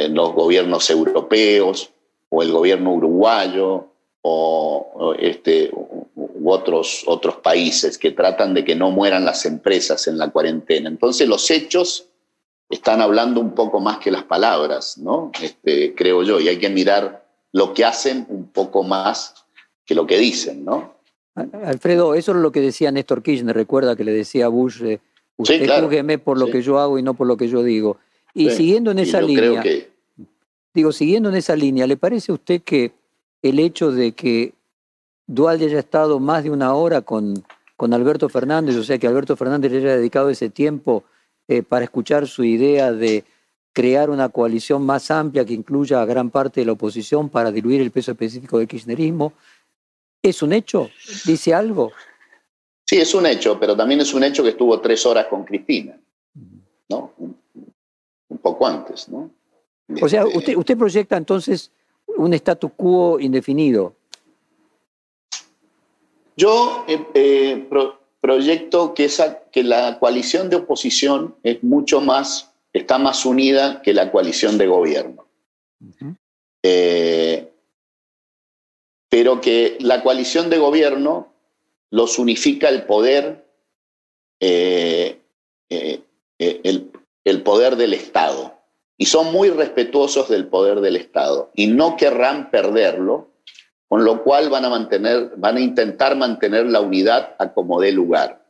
[0.10, 1.92] los gobiernos europeos
[2.30, 3.88] o el gobierno uruguayo
[4.22, 10.18] o, este, u otros, otros países que tratan de que no mueran las empresas en
[10.18, 10.90] la cuarentena.
[10.90, 12.10] Entonces los hechos
[12.70, 15.32] están hablando un poco más que las palabras, ¿no?
[15.42, 19.46] Este, creo yo, y hay que mirar lo que hacen un poco más
[19.86, 20.98] que lo que dicen, ¿no?
[21.36, 25.00] Alfredo, eso es lo que decía Néstor Kirchner, recuerda que le decía a Bush, eh,
[25.38, 27.98] usted por lo que yo hago y no por lo que yo digo.
[28.38, 29.64] Y siguiendo en esa línea,
[30.74, 32.92] digo, siguiendo en esa línea, ¿le parece a usted que
[33.42, 34.54] el hecho de que
[35.26, 37.44] Dualde haya estado más de una hora con,
[37.76, 41.04] con Alberto Fernández, o sea que Alberto Fernández le haya dedicado ese tiempo
[41.48, 43.24] eh, para escuchar su idea de
[43.74, 47.82] crear una coalición más amplia que incluya a gran parte de la oposición para diluir
[47.82, 49.34] el peso específico del kirchnerismo.
[50.22, 50.90] ¿Es un hecho?
[51.26, 51.92] ¿Dice algo?
[52.86, 56.00] Sí, es un hecho, pero también es un hecho que estuvo tres horas con Cristina,
[56.90, 57.14] ¿no?
[58.38, 59.32] Un, poco antes, ¿no?
[60.02, 61.72] O sea, este, usted, usted proyecta entonces
[62.18, 63.94] un status quo indefinido.
[66.36, 67.68] Yo eh, eh,
[68.22, 73.94] proyecto que, esa, que la coalición de oposición es mucho más, está más unida que
[73.94, 75.26] la coalición de gobierno.
[76.64, 77.52] Eh,
[79.10, 81.34] pero que la coalición de gobierno
[81.90, 83.46] los unifica el poder,
[84.40, 85.22] el,
[87.30, 88.54] el, poder del Estado.
[88.98, 93.30] y son muy respetuosos del poder del Estado y no querrán perderlo,
[93.88, 97.92] con lo cual van a, mantener, van a intentar mantener la unidad a como dé
[97.92, 98.44] lugar.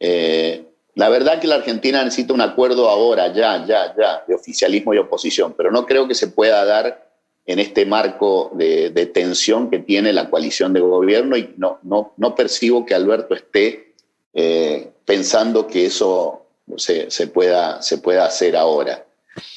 [0.00, 4.92] Eh, la verdad que la Argentina necesita un acuerdo ahora, ya, ya, ya, de oficialismo
[4.94, 7.08] y oposición, pero no creo que se pueda dar
[7.46, 12.34] en este marco de, tensión que tiene la coalición de gobierno y no, no, no
[12.34, 13.94] percibo que Alberto esté
[14.34, 19.06] eh, pensando que eso se, se, pueda, se pueda hacer ahora.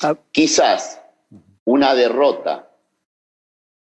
[0.02, 0.15] Ah.
[0.32, 1.02] Quizás
[1.65, 2.69] una derrota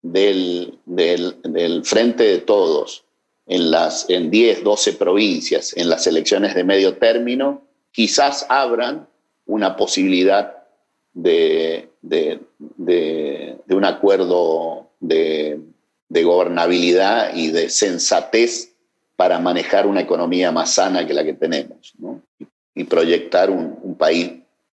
[0.01, 3.03] del, del, Frente de Todos
[3.45, 9.07] en, las, en 10, 12 provincias, en las elecciones de medio término, quizás abran
[9.45, 10.57] una posibilidad
[11.13, 12.39] de, de,
[13.69, 15.59] un acuerdo de,
[16.09, 18.73] gobernabilidad y de sensatez
[19.15, 21.93] para manejar una economía más sana que la que tenemos
[22.77, 24.33] y proyectar un, país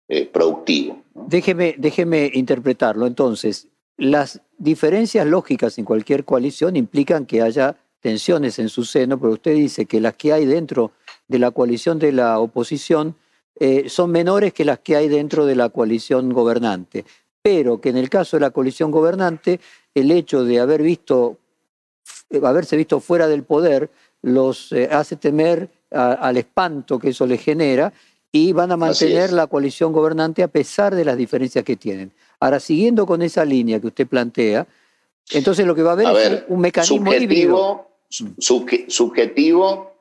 [0.09, 1.03] eh, productivo.
[1.15, 3.07] Déjeme, déjeme interpretarlo.
[3.07, 9.33] Entonces, las diferencias lógicas en cualquier coalición implican que haya tensiones en su seno, pero
[9.33, 10.93] usted dice que las que hay dentro
[11.27, 13.17] de la coalición de la oposición
[13.59, 17.05] eh, son menores que las que hay dentro de la coalición gobernante,
[17.43, 19.59] pero que en el caso de la coalición gobernante,
[19.95, 21.39] el hecho de haber visto,
[22.41, 23.91] haberse visto fuera del poder
[24.23, 27.93] los eh, hace temer al espanto que eso les genera
[28.31, 32.13] y van a mantener la coalición gobernante a pesar de las diferencias que tienen.
[32.41, 34.67] Ahora, siguiendo con esa línea que usted plantea,
[35.31, 39.93] entonces lo que va a haber es un, mecanismo subjetivo, subjetivo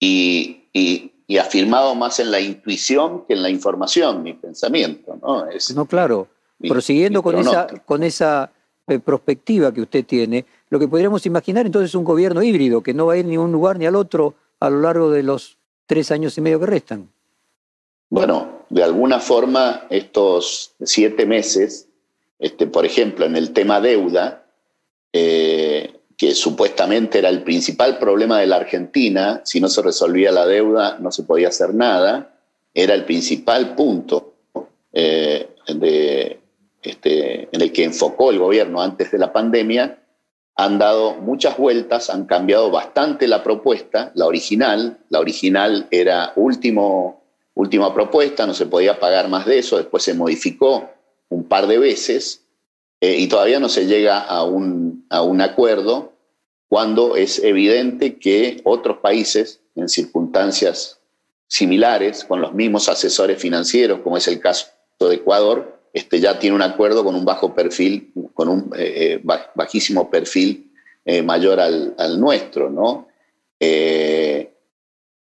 [0.00, 5.18] y, y, afirmado más en la intuición que en la información, mi pensamiento.
[5.20, 6.28] No, no claro.
[6.58, 8.52] Prosiguiendo con esa, con esa
[8.86, 12.94] eh, perspectiva que usted tiene, lo que podríamos imaginar entonces es un gobierno híbrido que
[12.94, 15.22] no va a ir ni a un lugar ni al otro a lo largo de
[15.22, 17.10] los tres años y medio que restan.
[18.10, 21.88] Bueno, de alguna forma estos siete meses,
[22.38, 24.46] este, por ejemplo, en el tema deuda,
[25.12, 30.46] eh, que supuestamente era el principal problema de la Argentina, si no se resolvía la
[30.46, 32.34] deuda no se podía hacer nada,
[32.72, 34.34] era el principal punto
[34.92, 36.38] eh, de,
[36.82, 39.98] este, en el que enfocó el gobierno antes de la pandemia,
[40.56, 47.24] han dado muchas vueltas, han cambiado bastante la propuesta, la original, la original era último
[47.54, 50.90] última propuesta, no se podía pagar más de eso, después se modificó
[51.28, 52.44] un par de veces
[53.00, 56.12] eh, y todavía no se llega a un, a un acuerdo
[56.68, 61.00] cuando es evidente que otros países en circunstancias
[61.46, 64.66] similares, con los mismos asesores financieros, como es el caso
[64.98, 69.44] de Ecuador, este, ya tiene un acuerdo con un bajo perfil, con un eh, eh,
[69.54, 70.70] bajísimo perfil
[71.24, 73.08] mayor al, al, nuestro, ¿no?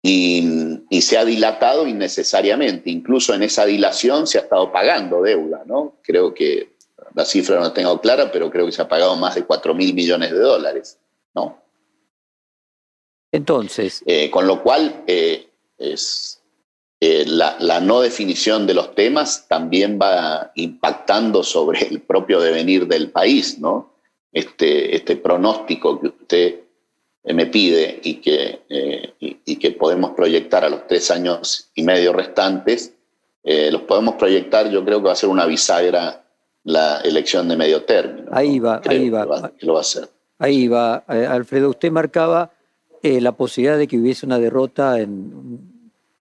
[0.07, 2.91] y, se ha dilatado innecesariamente.
[2.91, 5.97] Incluso en esa dilación se ha estado pagando deuda, ¿no?
[6.03, 6.75] Creo que
[7.15, 9.75] la cifra no la tengo clara, pero creo que se ha pagado más de 4
[9.75, 10.99] mil millones de dólares,
[11.35, 11.59] ¿no?
[13.33, 14.03] Entonces.
[14.07, 16.34] Eh, con lo cual, eh, es,
[17.07, 23.11] eh, la, no definición de los temas también va impactando sobre el propio devenir del
[23.11, 23.91] país, ¿no?
[24.33, 26.61] Este, este pronóstico que usted
[27.25, 32.15] me pide y que, eh, y, que podemos proyectar a los tres años y medio
[32.15, 32.95] restantes,
[33.43, 36.25] eh, los podemos proyectar, yo creo que va a ser una bisagra
[36.63, 38.31] la elección de medio término.
[38.33, 39.27] Ahí va, ahí va.
[39.61, 40.09] lo va a hacer.
[40.39, 41.05] Ahí va.
[41.11, 42.51] Eh, Alfredo, usted marcaba
[43.03, 45.74] la posibilidad de que hubiese una derrota en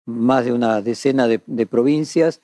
[0.06, 2.42] más de una decena de, provincias.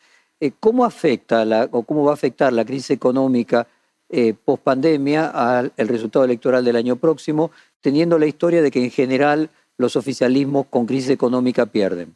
[0.59, 3.67] ¿Cómo afecta o cómo va a afectar la crisis económica
[4.09, 8.91] eh, post pandemia al resultado electoral del año próximo, teniendo la historia de que en
[8.91, 12.15] general los oficialismos con crisis económica pierden?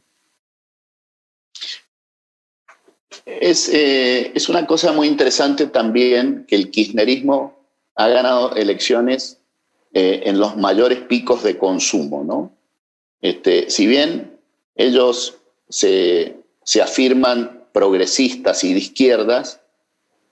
[3.25, 7.57] Es, eh, es una cosa muy interesante también que el kirchnerismo
[7.95, 9.39] ha ganado elecciones
[9.93, 12.51] eh, en los mayores picos de consumo, ¿no?
[13.21, 14.32] Este, si bien
[14.75, 15.37] ellos
[15.69, 19.59] se, se afirman progresistas y de izquierdas,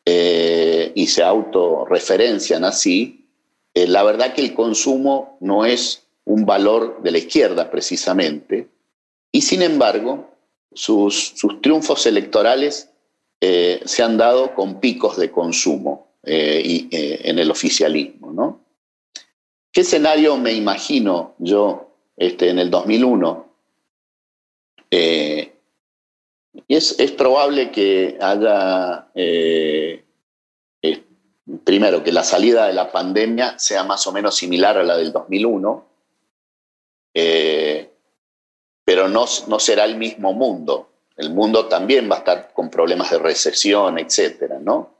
[0.05, 3.27] eh, y se autorreferencian así,
[3.73, 8.67] eh, la verdad que el consumo no es un valor de la izquierda precisamente,
[9.31, 10.31] y sin embargo
[10.73, 12.89] sus, triunfos electorales
[13.41, 18.31] eh, se han dado con picos de consumo y, en el oficialismo.
[18.31, 18.61] ¿no?
[19.71, 23.50] ¿Qué escenario me imagino yo este, en el 2001?
[24.91, 25.51] Es,
[26.99, 30.03] es probable que haya, eh,
[31.63, 35.11] primero, que la salida de la pandemia sea más o menos similar a la del
[35.11, 35.85] 2001,
[37.13, 37.89] eh,
[38.83, 40.89] pero no, no será el mismo mundo.
[41.17, 44.95] el mundo también va a estar con problemas de recesión, etcétera, ¿no?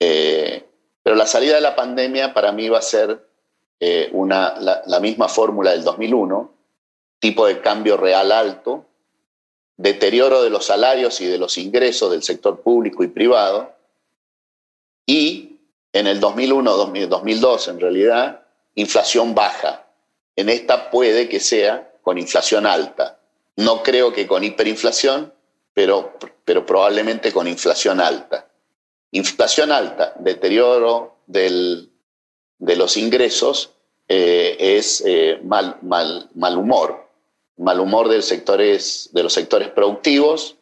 [0.00, 0.64] Eh,
[1.02, 3.26] pero la salida de la pandemia para mí va a ser
[3.78, 6.52] eh, una, la, misma fórmula del 2001,
[7.18, 8.86] tipo de cambio real alto,
[9.80, 13.72] deterioro de los salarios y de los ingresos del sector público y privado,
[15.06, 15.58] y
[15.92, 16.76] en el 2001,
[17.08, 18.42] 2002 en realidad,
[18.74, 19.86] inflación baja.
[20.36, 23.18] En esta puede que sea con inflación alta.
[23.56, 25.32] No creo que con hiperinflación,
[25.72, 26.12] pero,
[26.44, 28.48] pero probablemente con inflación alta.
[29.12, 31.90] Inflación alta, deterioro del,
[32.58, 33.70] de los ingresos,
[34.08, 37.09] eh, es eh, mal, mal, mal humor.
[37.60, 40.56] Mal humor de los sectores, de los sectores productivos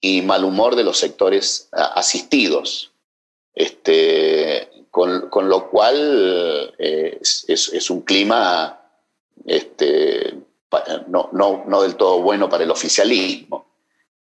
[0.00, 2.92] y mal humor de los sectores asistidos.
[3.54, 8.80] Este, con, con lo cual eh, es, es, un clima
[9.44, 10.34] este,
[11.08, 13.66] no, no, no del todo bueno para el oficialismo.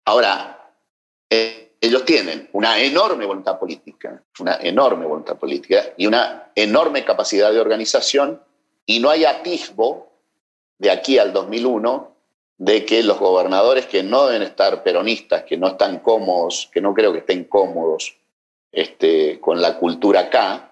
[0.05, 0.73] Ahora,
[1.31, 7.53] eh, ellos tienen una enorme voluntad política, una enorme voluntad política y una enorme capacidad
[7.53, 8.43] de organización
[8.85, 10.13] y no hay atisbo
[10.79, 12.17] de aquí al 2001
[12.59, 16.93] de que los gobernadores que no deben estar peronistas, que no están cómodos, que no
[16.93, 18.17] creo que estén cómodos
[18.73, 20.69] este, con la cultura acá,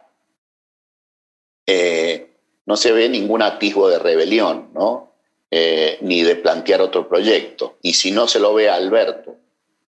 [1.64, 2.30] eh,
[2.66, 5.12] no se ve ningún atisbo de rebelión, ¿no?
[5.48, 7.76] Eh, ni de plantear otro proyecto.
[7.82, 9.36] Y si no se lo ve a Alberto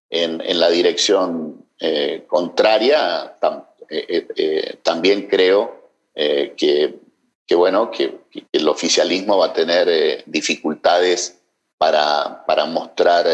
[0.09, 3.35] en, la dirección eh, contraria,
[4.83, 6.93] también creo que,
[7.55, 8.19] bueno, que,
[8.51, 11.38] el oficialismo va a tener dificultades
[11.79, 13.25] para, para mostrar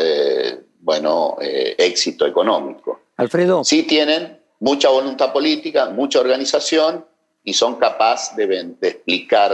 [0.80, 3.02] bueno, éxito económico.
[3.18, 3.66] Alfredo.
[3.66, 7.04] Sí tienen mucha voluntad política, mucha organización
[7.44, 9.54] y son capaces de, de explicar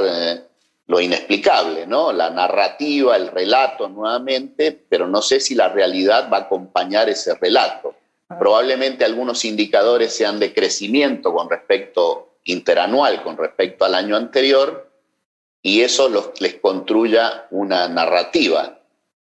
[0.91, 2.11] lo inexplicable, ¿no?
[2.11, 7.33] La narrativa, el relato nuevamente, pero no sé si la realidad va a acompañar ese
[7.35, 7.95] relato.
[8.27, 8.37] Ah.
[8.37, 14.91] Probablemente algunos indicadores sean de crecimiento con respecto interanual, con respecto al año anterior,
[15.61, 18.80] y eso les construya una narrativa.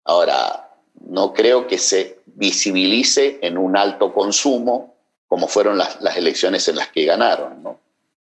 [0.07, 0.71] Ahora,
[1.09, 4.95] no creo que se visibilice en un alto consumo
[5.27, 7.62] como fueron las, las elecciones en las que ganaron.
[7.62, 7.81] ¿no?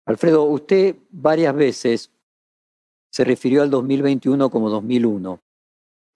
[0.06, 2.12] Alfredo, usted varias veces
[3.10, 5.40] se refirió al 2021 como 2001.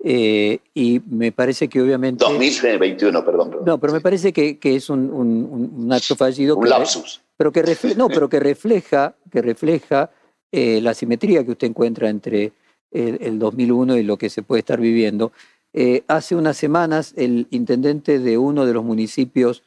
[0.08, 2.24] Eh, y me parece que obviamente...
[2.24, 3.58] 2021, perdón.
[3.66, 6.58] No, pero me parece que, es un, acto fallido.
[6.58, 7.22] Un lapsus.
[7.38, 7.64] Pero que
[7.96, 10.12] no, pero que refleja, que refleja
[10.52, 12.52] eh, la simetría que usted encuentra entre
[12.92, 15.32] el, 2001 y lo que se puede estar viviendo.
[15.74, 19.64] Eh, hace unas semanas el intendente de uno de los municipios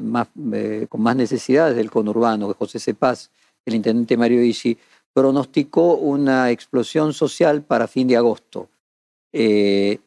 [0.00, 0.28] más,
[0.88, 3.30] con más necesidades del conurbano, José Cepaz,
[3.64, 4.78] el intendente Mario Ishi,
[5.16, 8.68] pronosticó una explosión social para fin de agosto.
[9.32, 9.98] Eh,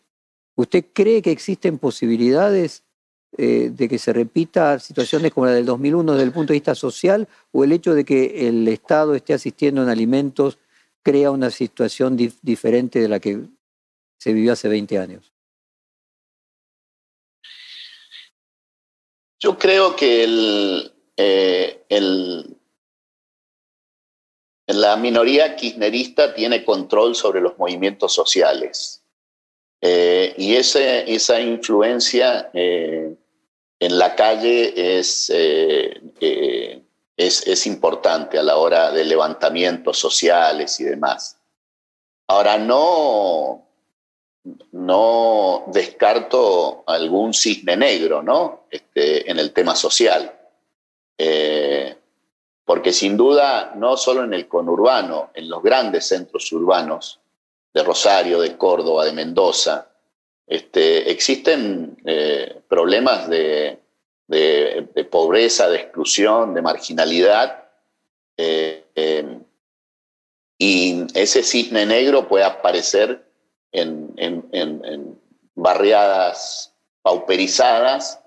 [0.56, 2.84] ¿Usted cree que existen posibilidades
[3.36, 6.76] eh, de que se repita situaciones como la del 2001 desde el punto de vista
[6.76, 10.60] social o el hecho de que el Estado esté asistiendo en alimentos
[11.04, 13.40] crea una situación diferente de la que
[14.20, 15.34] se vivió hace 20 años?
[19.42, 20.26] Yo creo que
[21.16, 22.58] eh, el,
[24.68, 29.02] la minoría kirchnerista tiene control sobre los movimientos sociales.
[29.82, 33.16] Eh, y esa influencia eh,
[33.80, 35.32] en la calle es,
[37.28, 41.38] es, es, importante a la hora de levantamientos sociales y demás.
[42.28, 43.68] Ahora, no,
[44.72, 48.66] no descarto algún cisne negro ¿no?
[48.72, 50.34] Este, en el tema social
[52.70, 57.20] porque sin duda, no solo en el conurbano, en los grandes centros urbanos
[57.74, 59.88] de Rosario, de Córdoba, de Mendoza,
[60.46, 63.80] este, existen eh, problemas de,
[65.32, 67.66] de exclusión, de marginalidad,
[68.38, 69.40] eh, eh,
[70.58, 73.26] y ese cisne negro puede aparecer
[73.72, 75.20] en, en
[75.56, 78.22] barriadas pauperizadas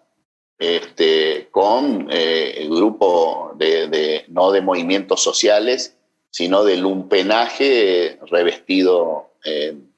[0.63, 5.97] este, con eh, el grupo de, no de movimientos sociales,
[6.31, 9.91] sino de lumpenaje revestido en,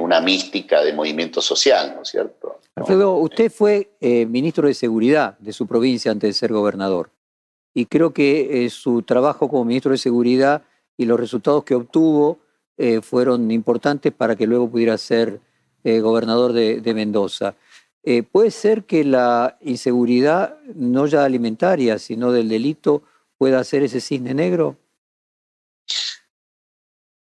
[0.00, 2.60] una mística de movimiento social, ¿no es cierto?
[2.74, 7.10] Alfredo, usted fue eh, ministro de Seguridad de su provincia antes de ser gobernador.
[7.74, 10.62] Y creo que eh, su trabajo como ministro de Seguridad
[10.96, 12.38] y los resultados que obtuvo
[13.02, 15.38] fueron importantes para que luego pudiera ser
[15.84, 17.54] gobernador de Mendoza.
[18.06, 23.02] Eh, ¿Puede ser que la inseguridad, no ya alimentaria, sino del delito,
[23.38, 24.76] pueda ser ese cisne negro?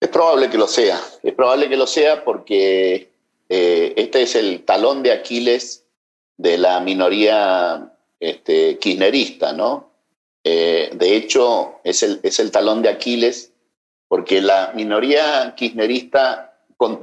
[0.04, 3.10] Es probable que lo sea, es probable que lo sea porque
[3.48, 5.86] eh, este es el talón de Aquiles
[6.36, 7.90] de la minoría
[8.20, 9.92] este, kirchnerista, ¿no?
[10.44, 13.54] Eh, de hecho, es el, es el talón de Aquiles
[14.10, 16.54] porque la minoría kirchnerista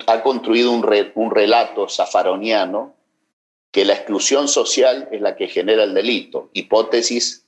[0.07, 2.93] ha construido un, relato zafaroniano
[3.71, 7.47] que la exclusión social es la que genera el delito, hipótesis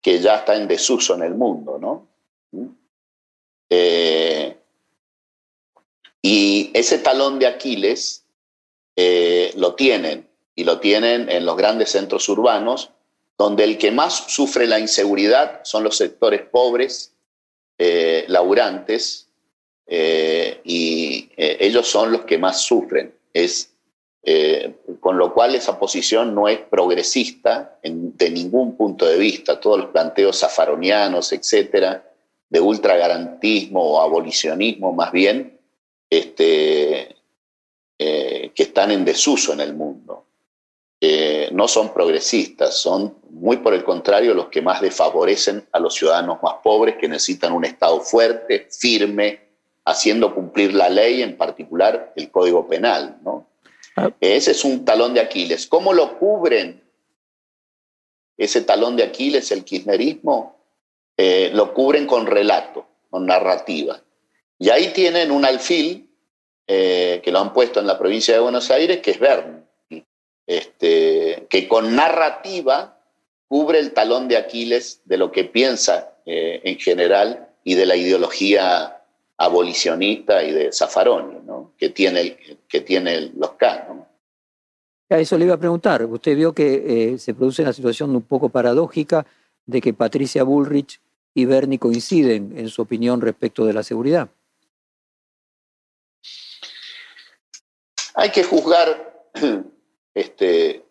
[0.00, 2.06] que ya está en desuso en el mundo, ¿no?
[2.52, 2.68] ¿Mm?
[3.68, 4.56] Eh,
[6.28, 8.24] y ese talón de Aquiles
[8.96, 12.90] eh, lo tienen, y lo tienen en los grandes centros urbanos,
[13.38, 17.14] donde el que más sufre la inseguridad son los sectores pobres,
[17.78, 19.28] eh, laburantes,
[19.88, 23.14] y ellos son los que más sufren.
[23.32, 23.70] Es
[24.24, 29.60] eh, con lo cual esa posición no es progresista de ningún punto de vista.
[29.60, 32.04] Todos los planteos zafaronianos, etcétera,
[32.48, 35.55] de ultragarantismo o abolicionismo más bien,
[36.10, 37.16] este,
[37.98, 40.24] eh, que están en desuso en el mundo.
[41.00, 45.94] Eh, no son progresistas, son muy por el contrario los que más desfavorecen a los
[45.94, 49.40] ciudadanos más pobres que necesitan un Estado fuerte, firme,
[49.84, 53.18] haciendo cumplir la ley, en particular el Código Penal.
[53.22, 53.46] ¿no?
[54.20, 55.66] Ese es un talón de Aquiles.
[55.66, 56.82] ¿Cómo lo cubren
[58.36, 60.56] ese talón de Aquiles, el kirchnerismo?
[61.16, 64.02] Eh, lo cubren con relato, con narrativa.
[64.58, 66.08] Y ahí tienen un alfil
[66.66, 69.62] eh, que lo han puesto en la provincia de Buenos Aires, que es Bernie,
[70.46, 72.98] este, que con narrativa
[73.48, 77.96] cubre el talón de Aquiles de lo que piensa eh, en general y de la
[77.96, 79.02] ideología
[79.36, 81.72] abolicionista y de Zaffaroni, ¿no?
[81.76, 82.36] que, tiene,
[82.68, 83.86] que tiene los K.
[85.08, 86.04] A eso le iba a preguntar.
[86.04, 89.24] Usted vio que eh, se produce una situación un poco paradójica
[89.64, 91.00] de que Patricia Bullrich
[91.34, 94.30] y Bernie coinciden en su opinión respecto de la seguridad.
[98.16, 99.30] Hay que juzgar
[100.14, 100.84] este,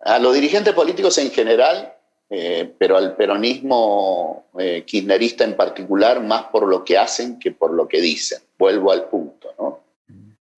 [0.00, 1.94] a los dirigentes políticos en general
[2.30, 7.72] eh, pero al peronismo eh, kirchnerista en particular más por lo que hacen que por
[7.72, 8.42] lo que dicen.
[8.58, 9.54] Vuelvo al punto.
[9.58, 9.80] ¿no?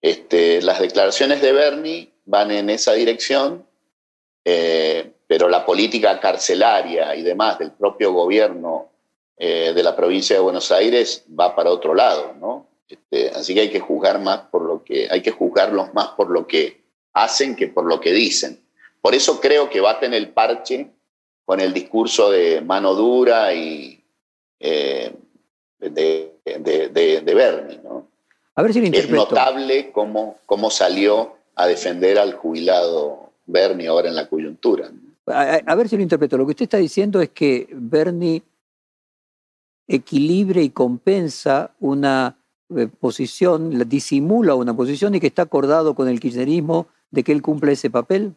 [0.03, 3.65] Este, las declaraciones de Bernie van en esa dirección,
[4.45, 8.89] eh, pero la política carcelaria y demás del propio gobierno
[9.39, 12.35] de la provincia de Buenos Aires va para otro lado.
[12.39, 12.67] ¿no?
[12.91, 16.29] Este, así que hay que juzgar más por lo que, hay que juzgarlos más por
[16.29, 16.83] lo que
[17.13, 18.61] hacen que por lo que dicen.
[19.01, 20.91] Por eso creo que baten el parche
[21.45, 24.03] con el discurso de mano dura y
[24.59, 25.15] eh,
[25.79, 27.81] de, de, Bernie.
[27.83, 28.09] ¿no?
[28.57, 34.17] A ver si es notable cómo, cómo salió a defender al jubilado Bernie ahora en
[34.17, 34.91] la coyuntura.
[35.27, 36.37] A, ver si lo interpreto.
[36.37, 38.43] Lo que usted está diciendo es que Bernie
[39.87, 42.37] equilibra y compensa una
[43.01, 47.73] posición, disimula una posición y que está acordado con el kirchnerismo de que él cumple
[47.73, 48.35] ese papel.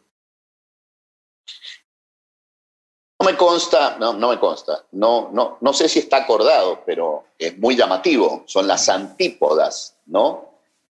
[3.20, 7.24] No me consta, no, no me consta, no, no, no sé si está acordado, pero
[7.38, 10.50] es muy llamativo, son las antípodas, ¿no?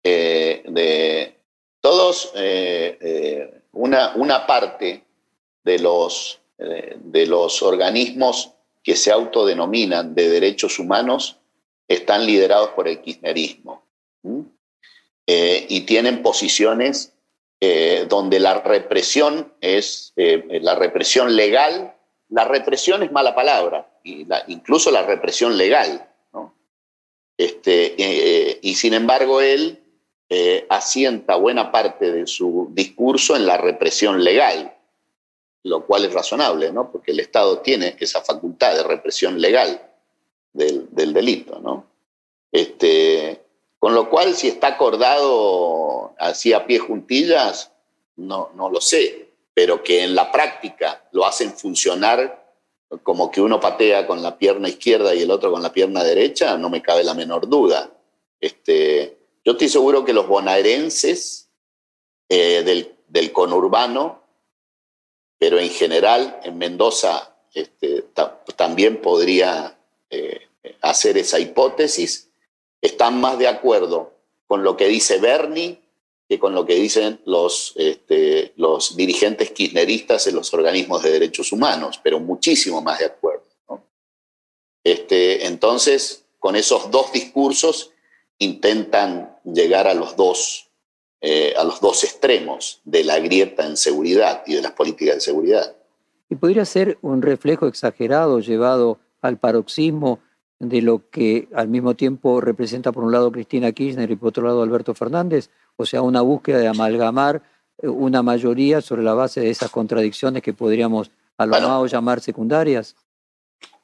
[0.03, 1.37] Eh, de
[1.81, 5.05] todos, eh, eh, una, una parte
[5.63, 11.41] de los, de los organismos que se autodenominan de derechos humanos
[11.89, 13.85] están liderados por el kirchnerismo
[15.27, 17.13] y tienen posiciones
[18.09, 21.97] donde la represión es la represión legal
[22.29, 23.89] la represión es mala palabra,
[24.49, 26.09] incluso la represión legal.
[27.39, 29.79] Este, eh, y sin embargo, él
[30.29, 34.75] eh, asienta buena parte de su discurso en la represión legal,
[35.63, 36.91] lo cual es razonable, ¿no?
[36.91, 39.83] porque el Estado tiene esa facultad de represión legal
[40.53, 41.61] del, delito.
[41.61, 41.87] ¿no?
[42.51, 43.43] Este,
[43.79, 47.73] con lo cual, si está acordado así a pie juntillas,
[48.17, 49.27] no, no lo sé
[49.57, 52.45] pero que en la práctica lo hacen funcionar
[53.03, 56.59] como que uno patea con la pierna izquierda y el otro con la pierna derecha,
[56.59, 57.91] no me cabe la menor duda.
[58.39, 59.17] Este,
[59.47, 61.49] yo estoy seguro que los bonaerenses
[62.29, 64.23] eh, del, conurbano,
[65.39, 68.05] pero en general en Mendoza este,
[68.57, 69.79] también podría
[70.11, 70.49] eh,
[70.81, 72.29] hacer esa hipótesis,
[72.81, 74.13] están más de acuerdo
[74.47, 75.81] con lo que dice Bernie
[76.29, 81.53] que con lo que dicen los, este, los dirigentes kirchneristas en los organismos de derechos
[81.53, 83.45] humanos, pero muchísimo más de acuerdo.
[84.83, 87.93] Este, entonces, con esos dos discursos
[88.39, 90.69] intentan llegar a los dos,
[91.21, 95.21] eh, a los dos extremos de la grieta en seguridad y de las políticas de
[95.21, 95.77] seguridad.
[96.29, 100.21] Y podría ser un reflejo exagerado llevado al paroxismo
[100.59, 104.47] de lo que al mismo tiempo representa por un lado Cristina Kirchner y por otro
[104.47, 105.51] lado Alberto Fernández?
[105.77, 107.43] O sea, una búsqueda de amalgamar
[107.79, 112.21] eh, una mayoría sobre la base de esas contradicciones que podríamos a lo bueno, llamar
[112.21, 112.97] secundarias.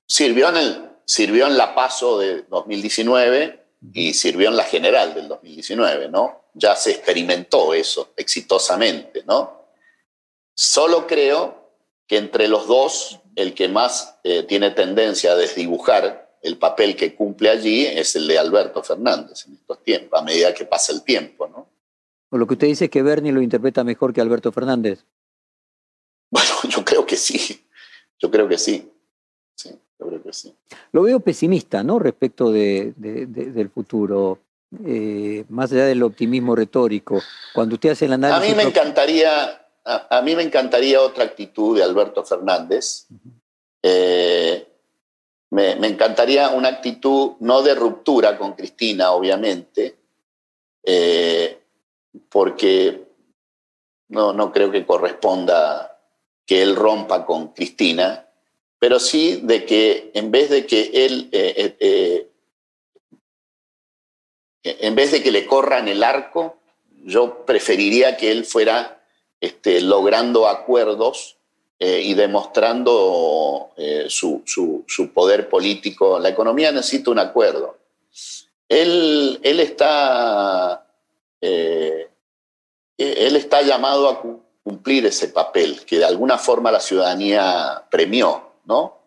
[0.07, 3.63] Sirvió en, el, sirvió en la paso de 2019
[3.93, 6.45] y sirvió en la general del 2019, ¿no?
[6.55, 9.67] Ya se experimentó eso exitosamente, ¿no?
[10.55, 11.71] Solo creo
[12.07, 17.15] que entre los dos, el que más eh, tiene tendencia a desdibujar el papel que
[17.15, 21.03] cumple allí es el de Alberto Fernández en estos tiempos, a medida que pasa el
[21.03, 21.69] tiempo, ¿no?
[22.31, 25.05] O lo que usted dice es que Bernie lo interpreta mejor que Alberto Fernández.
[26.33, 27.63] Bueno, yo creo que sí,
[28.19, 28.91] yo creo que sí.
[29.55, 29.69] Sí,
[30.01, 30.57] yo creo que sí.
[30.93, 31.99] Lo veo pesimista, ¿no?
[31.99, 34.39] Respecto de, del futuro.
[34.87, 37.21] Eh, más allá del optimismo retórico,
[37.53, 38.51] cuando usted hace el análisis...
[38.51, 43.07] A mí me encantaría, a, mí me encantaría otra actitud de Alberto Fernández.
[43.83, 44.72] eh,
[45.53, 49.97] me, encantaría una actitud no de ruptura con Cristina, obviamente,
[50.83, 51.61] eh,
[52.31, 53.03] porque
[54.09, 56.01] no, no creo que corresponda
[56.47, 58.27] que él rompa con Cristina,
[58.79, 62.31] pero sí de que en vez de que él, eh, eh,
[64.65, 66.57] en vez de que le corran el arco,
[67.05, 69.05] yo preferiría que él fuera
[69.39, 71.37] este, logrando acuerdos
[71.85, 76.17] eh, y demostrando eh, su, su, su, poder político.
[76.21, 77.77] La economía necesita un acuerdo.
[78.69, 80.87] Él, él, está,
[81.41, 82.09] eh,
[82.97, 84.23] él está llamado a
[84.63, 89.01] cumplir ese papel que de alguna forma la ciudadanía premió, ¿no?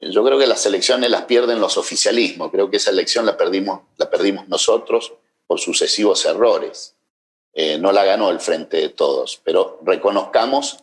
[0.00, 2.50] Yo creo que las elecciones las pierden los oficialismos.
[2.50, 5.12] Creo que esa elección la perdimos, la perdimos nosotros
[5.46, 6.96] por sucesivos errores.
[7.52, 10.78] Eh, no la ganó el Frente de Todos, pero reconozcamos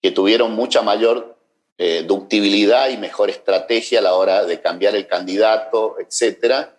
[0.00, 1.36] que tuvieron mucha mayor
[1.78, 6.76] eh, ductibilidad y mejor estrategia a la hora de cambiar el candidato, etcétera,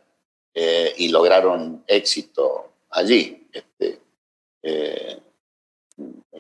[0.53, 3.47] eh, y lograron éxito allí.
[3.51, 3.99] Este,
[4.63, 5.20] eh,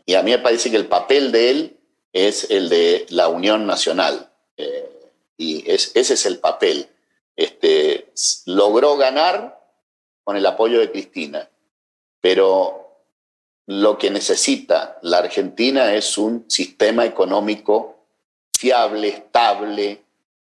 [0.05, 1.77] y a mí me parece que el papel de él
[2.11, 4.89] es el de la Unión Nacional, eh,
[5.37, 6.87] y es, ese es el papel.
[7.35, 8.11] Este,
[8.45, 9.61] logró ganar
[10.23, 11.49] con el apoyo de Cristina,
[12.19, 12.86] pero
[13.67, 17.97] lo que necesita la Argentina es un sistema económico
[18.57, 20.01] fiable, estable,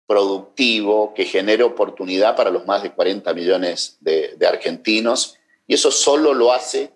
[0.06, 5.38] productivo, que genere oportunidad para los más de 40 millones de, argentinos.
[5.68, 6.92] Y eso solo lo hace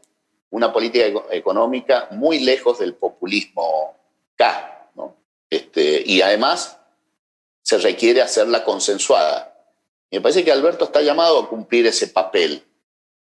[0.51, 3.97] una política económica muy lejos del populismo
[4.35, 4.91] K.
[4.97, 5.15] ¿no?
[5.49, 6.77] Este, y además
[7.63, 9.55] se requiere hacerla consensuada.
[10.11, 12.65] Me parece que Alberto está llamado a cumplir ese papel.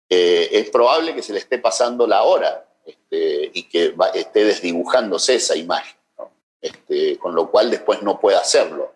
[0.09, 4.45] Eh, es probable que se le esté pasando la hora este, y que va, esté
[4.45, 6.31] desdibujándose esa imagen, ¿no?
[6.61, 8.93] este, con lo cual después no puede hacerlo.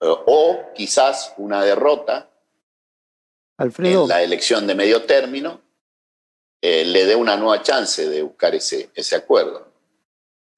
[0.00, 2.30] O quizás una derrota
[3.58, 4.02] Alfredo.
[4.02, 5.60] en la elección de medio término
[6.60, 9.66] eh, le dé una nueva chance de buscar ese, ese acuerdo.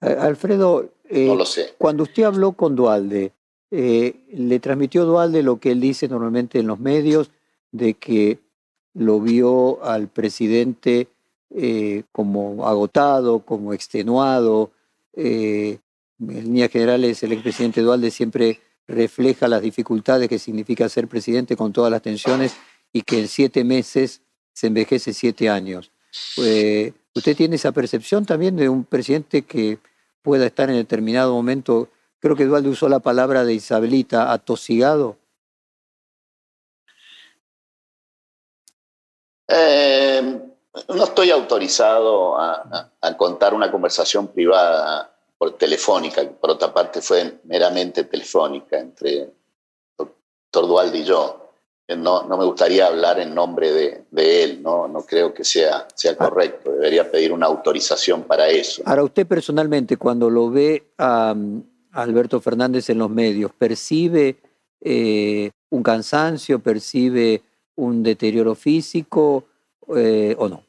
[0.00, 1.74] Alfredo, eh, no lo sé.
[1.76, 3.32] cuando usted habló con Dualde,
[3.70, 7.30] eh, le transmitió Dualde lo que él dice normalmente en los medios,
[7.72, 8.38] de que
[8.94, 11.08] lo vio al presidente
[11.50, 14.70] eh, como agotado, como extenuado.
[15.14, 15.78] Eh,
[16.20, 21.72] en líneas generales, el expresidente Dualde siempre refleja las dificultades que significa ser presidente con
[21.72, 22.56] todas las tensiones
[22.92, 24.22] y que en siete meses
[24.52, 25.92] se envejece siete años.
[26.38, 29.78] Eh, ¿Usted tiene esa percepción también de un presidente que
[30.22, 35.16] pueda estar en determinado momento, creo que Dualde usó la palabra de Isabelita, atosigado?
[39.48, 40.47] Eh,
[40.88, 46.72] no estoy autorizado a, a, a, contar una conversación privada por telefónica, que por otra
[46.74, 49.30] parte fue meramente telefónica entre
[49.96, 51.44] doctor Dualde y yo.
[51.96, 54.86] No, no, me gustaría hablar en nombre de, de él, ¿no?
[54.88, 58.82] no creo que sea, sea correcto, debería pedir una autorización para eso.
[58.84, 61.34] Ahora, usted personalmente, cuando lo ve a,
[61.92, 64.36] a Alberto Fernández en los medios, ¿percibe
[64.82, 67.42] eh, un cansancio, percibe
[67.76, 69.44] un deterioro físico
[69.96, 70.67] eh, o no?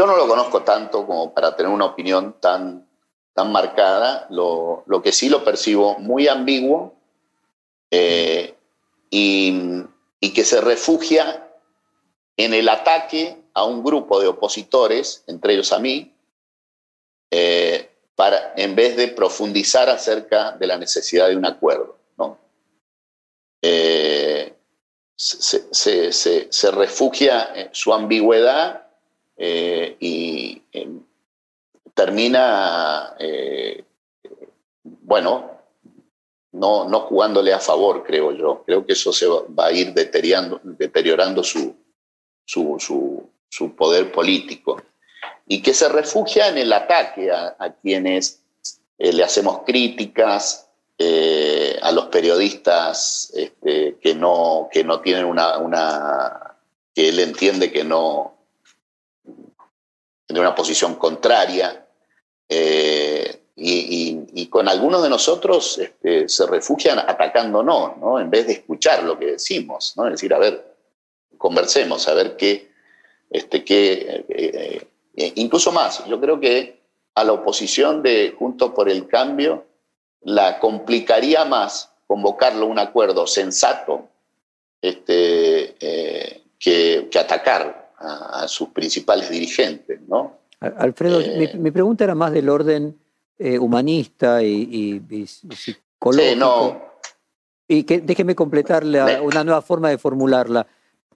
[0.00, 2.88] Yo no lo conozco tanto como para tener una opinión tan,
[3.34, 4.26] tan marcada.
[4.30, 6.94] Lo, que sí lo percibo muy ambiguo
[7.90, 8.54] eh,
[9.10, 9.84] y,
[10.34, 11.46] que se refugia
[12.38, 16.14] en el ataque a un grupo de opositores, entre ellos a mí,
[17.30, 21.98] eh, para, en vez de profundizar acerca de la necesidad de un acuerdo.
[22.16, 22.38] ¿no?
[23.60, 24.54] Eh,
[25.14, 28.86] se, refugia su ambigüedad
[29.42, 30.86] eh, y eh,
[31.94, 33.82] termina, eh,
[34.82, 35.62] bueno,
[36.52, 38.62] no, no jugándole a favor, creo yo.
[38.66, 41.74] Creo que eso se va a ir deteriorando, deteriorando su,
[42.44, 44.82] su, poder político.
[45.46, 48.42] Y que se refugia en el ataque a, quienes
[48.98, 50.68] le hacemos críticas,
[51.80, 56.56] a los periodistas este, que, no, que no tienen una,
[56.94, 58.39] que él entiende que no,
[60.32, 61.86] tiene una posición contraria.
[62.48, 68.18] Eh, y, con algunos de nosotros este, se refugian atacándonos, ¿no?
[68.18, 70.06] En vez de escuchar lo que decimos, ¿no?
[70.06, 70.74] Es decir, a ver,
[71.36, 72.70] conversemos, a ver qué,
[73.28, 76.80] este, qué eh, eh, incluso más, yo creo que
[77.14, 79.66] a la oposición de Juntos por el Cambio
[80.22, 84.08] la complicaría más convocarlo a un acuerdo sensato
[84.82, 90.38] este, eh, que, atacar a, sus principales dirigentes, ¿no?
[90.60, 91.20] Alfredo,
[91.58, 92.98] mi, pregunta era más del orden
[93.38, 96.36] eh, humanista y, psicológico.
[96.36, 96.90] no.
[97.66, 100.66] Y que, déjeme completar una nueva forma de formularla.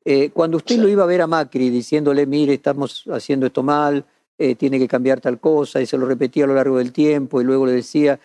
[0.05, 4.05] Eh, cuando usted lo iba a ver a Macri diciéndole, mire, estamos haciendo esto mal,
[4.39, 7.41] eh, tiene que cambiar tal cosa, y se lo repetía a lo largo del tiempo,
[7.41, 8.21] y luego le decía,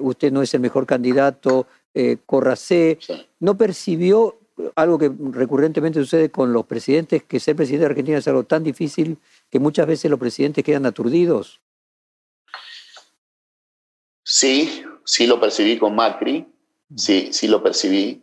[0.00, 1.66] usted no es el mejor candidato,
[2.26, 2.98] córrase,
[3.40, 4.41] ¿no percibió
[4.74, 8.62] algo que recurrentemente sucede con los presidentes, que ser presidente de Argentina es algo tan
[8.62, 9.18] difícil
[9.50, 11.60] que muchas veces los presidentes quedan aturdidos?
[14.24, 16.46] Sí, sí lo percibí con Macri,
[16.96, 18.22] sí, sí lo percibí.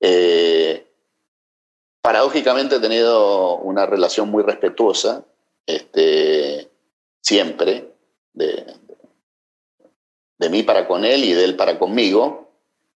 [0.00, 0.86] Eh,
[2.02, 5.24] paradójicamente he tenido una relación muy respetuosa,
[5.66, 6.70] este,
[7.20, 7.94] siempre,
[8.32, 8.66] de,
[10.38, 12.50] de, mí para con él y de él para conmigo,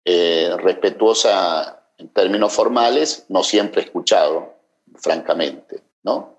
[0.06, 4.54] eh, respetuosa en términos formales, no siempre escuchado,
[4.96, 6.38] francamente, ¿no?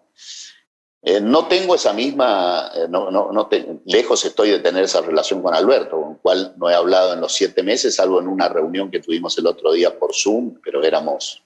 [1.06, 3.48] Eh, no tengo esa misma, eh, no, no, no
[3.84, 7.20] lejos estoy de tener esa relación con Alberto, con el cual no he hablado en
[7.20, 10.82] los siete meses, salvo en una reunión que tuvimos el otro día por Zoom, pero
[10.82, 11.44] éramos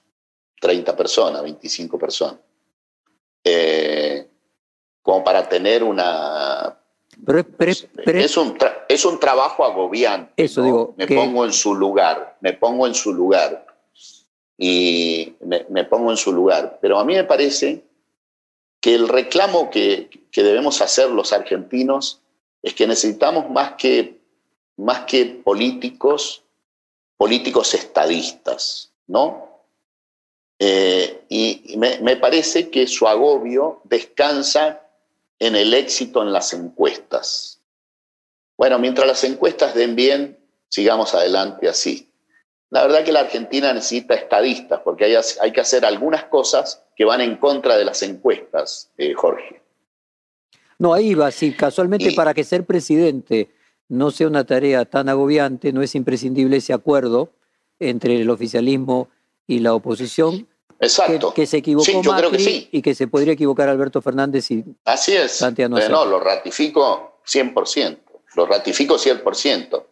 [0.61, 2.37] 30 personas, 25 personas.
[3.43, 4.29] Eh,
[5.01, 6.77] como para tener una...
[7.25, 8.57] Pero, es, un
[8.87, 10.31] es un trabajo agobiante.
[10.37, 10.93] Eso digo.
[10.95, 13.65] Me pongo en su lugar, me pongo en su lugar.
[14.61, 16.79] Y me, pongo en su lugar.
[16.81, 17.81] Pero a mí me parece
[18.81, 22.21] que el reclamo que, debemos hacer los argentinos
[22.61, 24.19] es que necesitamos más que,
[24.77, 26.43] más que políticos,
[27.17, 29.47] políticos estadistas, ¿no?
[30.59, 34.81] Eh, y me, parece que su agobio descansa
[35.39, 37.61] en el éxito en las encuestas.
[38.57, 40.37] Bueno, mientras las encuestas den bien,
[40.67, 42.08] sigamos adelante así.
[42.71, 47.05] La verdad que la Argentina necesita estadistas, porque hay, hay que hacer algunas cosas que
[47.05, 49.61] van en contra de las encuestas, eh, Jorge.
[50.77, 53.49] No, ahí va, sí, casualmente para que ser presidente
[53.89, 57.31] no sea una tarea tan agobiante, no es imprescindible ese acuerdo
[57.79, 59.09] entre el oficialismo
[59.47, 60.47] y la oposición.
[60.79, 61.33] Exacto.
[61.33, 65.41] Que, se equivocó Macri y que se podría equivocar Alberto Fernández y Así es.
[65.89, 67.99] no, lo ratifico 100%,
[68.35, 69.83] lo ratifico 100%.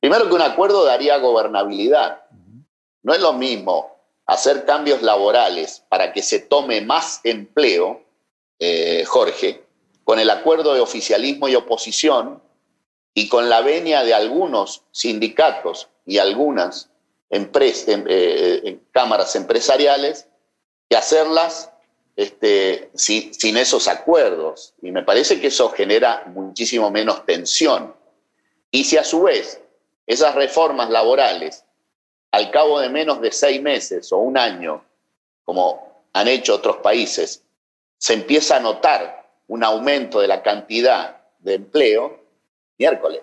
[0.00, 2.23] Primero que un acuerdo daría gobernabilidad.
[3.04, 3.94] No es lo mismo
[4.26, 8.02] hacer cambios laborales para que se tome más empleo,
[8.58, 9.62] eh, Jorge,
[10.04, 12.42] con el acuerdo de oficialismo y oposición
[13.12, 16.88] y con la venia de algunos sindicatos y algunas
[17.30, 20.26] em, eh, cámaras empresariales,
[20.88, 21.70] que hacerlas
[22.16, 24.72] este, sin esos acuerdos.
[24.80, 27.94] Y me parece que eso genera muchísimo menos tensión.
[28.70, 29.60] Y si a su vez
[30.06, 31.63] esas reformas laborales
[32.34, 34.84] al cabo de menos de seis meses o un año,
[35.44, 37.42] como han hecho otros países,
[37.96, 42.18] se empieza a notar un aumento de la cantidad de empleo,
[42.76, 43.20] miércoles.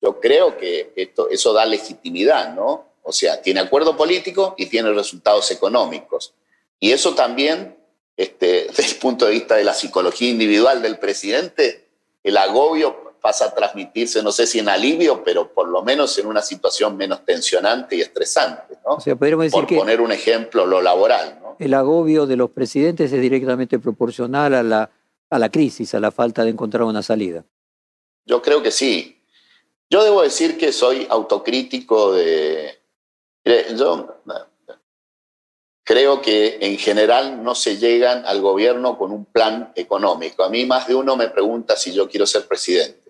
[0.00, 2.84] Yo creo que esto, eso da legitimidad, ¿no?
[3.02, 6.32] O sea, tiene acuerdo político y tiene resultados económicos.
[6.78, 7.76] Y eso también,
[8.16, 11.88] este, desde el punto de vista de la psicología individual del presidente,
[12.22, 16.26] el agobio pasa a transmitirse, no sé si en alivio, pero por lo menos en
[16.26, 18.76] una situación menos tensionante y estresante.
[18.84, 18.96] ¿no?
[18.96, 21.38] O sea, podríamos decir por poner un ejemplo, lo laboral.
[21.40, 21.56] ¿no?
[21.58, 24.90] El agobio de los presidentes es directamente proporcional a la,
[25.30, 27.46] a la crisis, a la falta de encontrar una salida.
[28.26, 29.22] Yo creo que sí.
[29.88, 32.78] Yo debo decir que soy autocrítico de...
[33.74, 34.18] Yo
[35.82, 40.44] creo que en general no se llegan al gobierno con un plan económico.
[40.44, 43.03] A mí más de uno me pregunta si yo quiero ser presidente.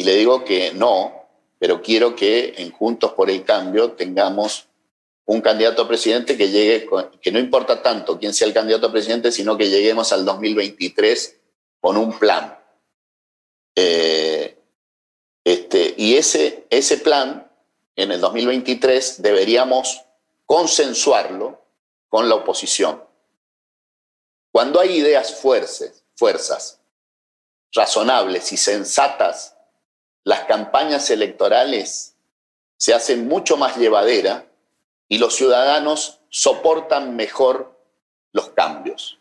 [0.00, 1.28] Y le digo que no,
[1.58, 4.66] pero quiero que en Juntos por el Cambio tengamos
[5.26, 6.88] un candidato a presidente que llegue,
[7.20, 11.38] que no importa tanto quién sea el candidato a presidente, sino que lleguemos al 2023
[11.80, 12.58] con un plan.
[13.76, 14.56] Eh,
[15.44, 17.52] este, y ese, ese plan
[17.94, 20.00] en el 2023 deberíamos
[20.46, 21.62] consensuarlo
[22.08, 23.04] con la oposición.
[24.50, 26.80] Cuando hay ideas fuertes, fuerzas
[27.74, 29.58] razonables y sensatas,
[30.24, 32.16] las campañas electorales
[32.76, 34.46] se hacen mucho más llevadera
[35.08, 37.78] y los ciudadanos soportan mejor
[38.32, 39.18] los cambios.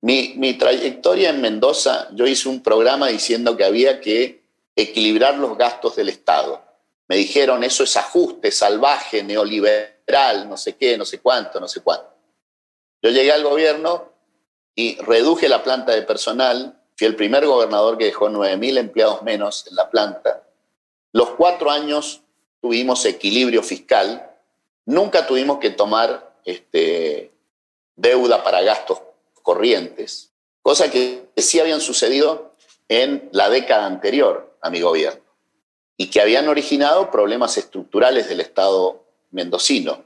[0.00, 4.44] Mi, trayectoria en Mendoza, yo hice un programa diciendo que había que
[4.76, 6.62] equilibrar los gastos del Estado.
[7.08, 11.80] Me dijeron, eso es ajuste salvaje, neoliberal, no sé qué, no sé cuánto, no sé
[11.80, 12.14] cuánto.
[13.02, 14.12] Yo llegué al gobierno
[14.74, 16.77] y reduje la planta de personal.
[16.98, 20.42] Fui el primer gobernador que dejó 9.000 empleados menos en la planta.
[21.12, 22.22] Los cuatro años
[22.60, 24.28] tuvimos equilibrio fiscal.
[24.84, 27.30] Nunca tuvimos que tomar este,
[27.94, 29.00] deuda para gastos
[29.42, 32.54] corrientes, cosa que sí habían sucedido
[32.88, 35.22] en la década anterior a mi gobierno
[35.96, 40.04] y que habían originado problemas estructurales del Estado mendocino,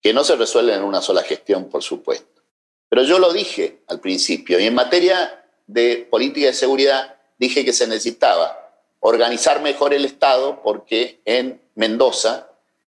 [0.00, 2.42] que no se resuelven en una sola gestión, por supuesto.
[2.88, 7.72] Pero yo lo dije al principio, y en materia de política de seguridad dije que
[7.72, 8.64] se necesitaba
[9.00, 12.48] organizar mejor el Estado porque en Mendoza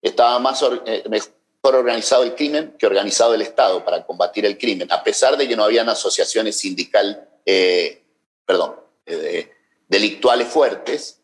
[0.01, 1.31] estaba más eh, mejor
[1.75, 5.55] organizado el crimen que organizado el Estado para combatir el crimen, a pesar de que
[5.55, 8.03] no habían asociaciones sindical, eh,
[8.45, 9.51] perdón, eh,
[9.87, 11.19] delictuales fuertes,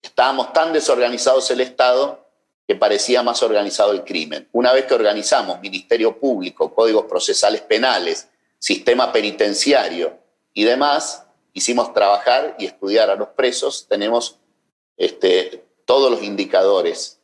[0.00, 2.26] estábamos tan desorganizados el Estado
[2.66, 4.48] que parecía más organizado el crimen.
[4.52, 8.28] Una vez que organizamos Ministerio Público, códigos procesales penales,
[8.58, 10.21] sistema penitenciario
[10.54, 14.38] y demás, hicimos trabajar y estudiar a los presos, tenemos
[14.96, 17.20] este, todos los indicadores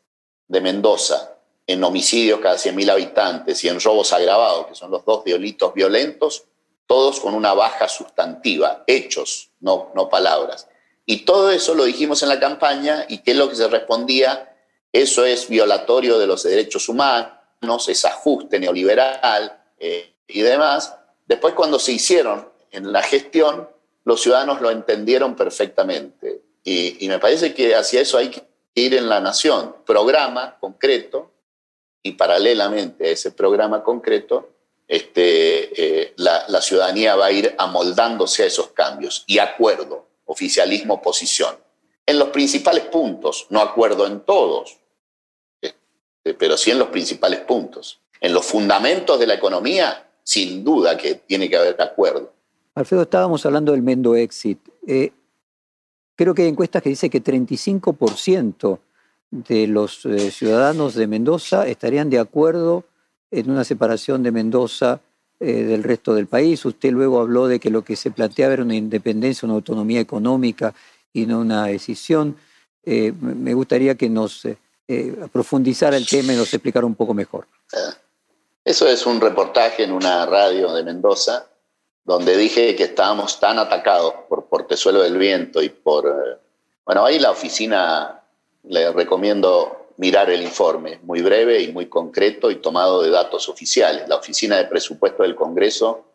[0.46, 5.24] de Mendoza en homicidios cada 100.000 habitantes y en robos agravados, que son los dos
[5.24, 6.44] delitos violentos,
[6.86, 10.68] todos con una baja sustantiva, hechos, no, no palabras.
[11.04, 14.48] Y todo eso lo dijimos en la campaña y qué es lo que se respondía
[14.92, 20.94] eso es violatorio de los derechos humanos, es ajuste neoliberal eh, y demás.
[21.26, 23.68] Después cuando se hicieron en la gestión,
[24.04, 26.42] los ciudadanos lo entendieron perfectamente.
[26.64, 28.42] Y, me parece que hacia eso hay que
[28.74, 29.76] ir en la nación.
[29.86, 31.30] Programa concreto
[32.02, 34.50] y paralelamente a ese programa concreto,
[34.86, 39.24] este, eh, la, la ciudadanía va a ir amoldándose a esos cambios.
[39.26, 41.56] Y acuerdo, oficialismo, oposición
[42.08, 44.78] en los principales puntos, no acuerdo en todos,
[45.60, 48.00] este, pero sí en los principales puntos.
[48.18, 52.32] En los fundamentos de la economía, sin duda que tiene que haber acuerdo.
[52.78, 54.60] Alfredo, estábamos hablando del Mendo Exit.
[54.86, 55.10] Eh,
[56.14, 58.78] creo que hay encuestas que dicen que 35%
[59.32, 62.84] de los eh, ciudadanos de Mendoza estarían de acuerdo
[63.32, 65.00] en una separación de Mendoza
[65.40, 66.64] eh, del resto del país.
[66.64, 70.72] Usted luego habló de que lo que se planteaba era una independencia, una autonomía económica
[71.12, 72.36] y no una decisión.
[72.84, 74.46] Me gustaría que nos
[75.30, 77.46] profundizara el tema y nos explicara un poco mejor.
[78.64, 81.44] Eso es un reportaje en una radio de Mendoza,
[82.08, 86.40] donde dije que estábamos tan atacados por Portezuelo del Viento y por...
[86.86, 88.22] bueno, ahí la oficina
[88.62, 94.08] le recomiendo mirar el informe, muy breve y muy concreto y tomado de datos oficiales.
[94.08, 96.06] La Oficina de Presupuesto del Congreso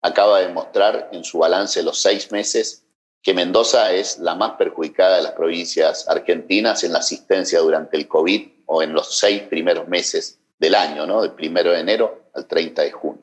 [0.00, 2.84] acaba de mostrar en su balance los seis meses
[3.20, 8.08] que Mendoza es la más perjudicada de las provincias argentinas en la asistencia durante el
[8.08, 11.20] COVID o en los seis primeros meses del año, ¿no?
[11.20, 13.21] del primero de enero al 30 de junio.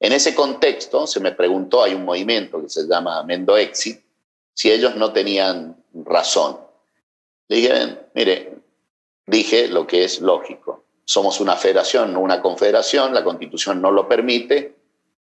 [0.00, 4.00] En ese contexto se me preguntó, hay un movimiento que se llama Mendoexit,
[4.54, 6.58] si ellos no tenían razón.
[7.48, 8.54] Le dije, mire,
[9.26, 10.84] dije lo que es lógico.
[11.04, 14.74] Somos una federación, no una confederación, la constitución no lo permite,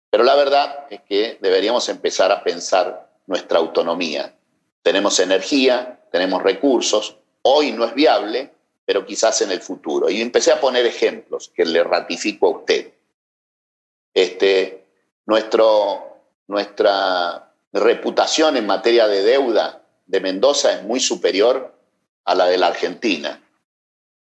[0.09, 4.35] pero la verdad es que deberíamos empezar a pensar nuestra autonomía.
[4.81, 8.51] Tenemos energía, tenemos recursos, hoy no es viable,
[8.85, 10.09] pero quizás en el futuro.
[10.09, 12.96] Y empecé a poner ejemplos que le ratifico a usted.
[14.17, 14.83] Este,
[15.27, 15.93] nuestra
[17.71, 21.71] reputación en materia de deuda de Mendoza es muy superior
[22.25, 23.39] a la de la Argentina.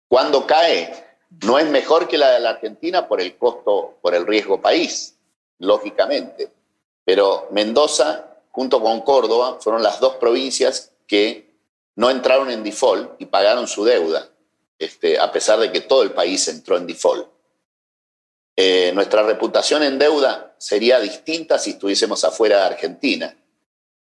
[0.07, 4.27] Cuando cae, no es mejor que la de la Argentina por el costo, por el
[4.27, 5.17] riesgo país,
[5.57, 6.51] lógicamente.
[7.03, 11.55] Pero Mendoza junto con Córdoba, fueron las dos provincias que
[11.95, 14.29] no entraron en default y pagaron su deuda,
[14.77, 17.27] este, a pesar de que todo el país entró en default.
[18.63, 23.35] Eh, nuestra reputación en deuda sería distinta si estuviésemos afuera de Argentina,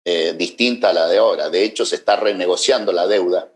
[0.05, 1.49] eh, distinta a la de ahora.
[1.49, 3.49] De hecho, se está renegociando la deuda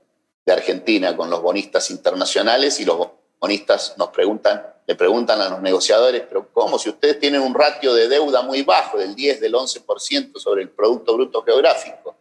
[0.44, 5.62] de Argentina con los bonistas internacionales y los bonistas nos preguntan le preguntan a los
[5.62, 6.80] negociadores, pero ¿cómo?
[6.80, 10.70] Si ustedes tienen un ratio de deuda muy bajo, del 10, del 11% sobre el
[10.70, 12.16] Producto Bruto Geográfico,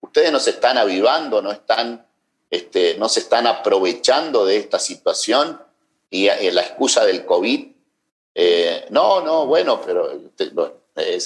[0.00, 2.06] ustedes no se están avivando, no están
[2.48, 5.60] este, no se están aprovechando de esta situación
[6.08, 7.71] y la excusa del COVID.
[8.34, 10.08] Eh, no, no, bueno, pero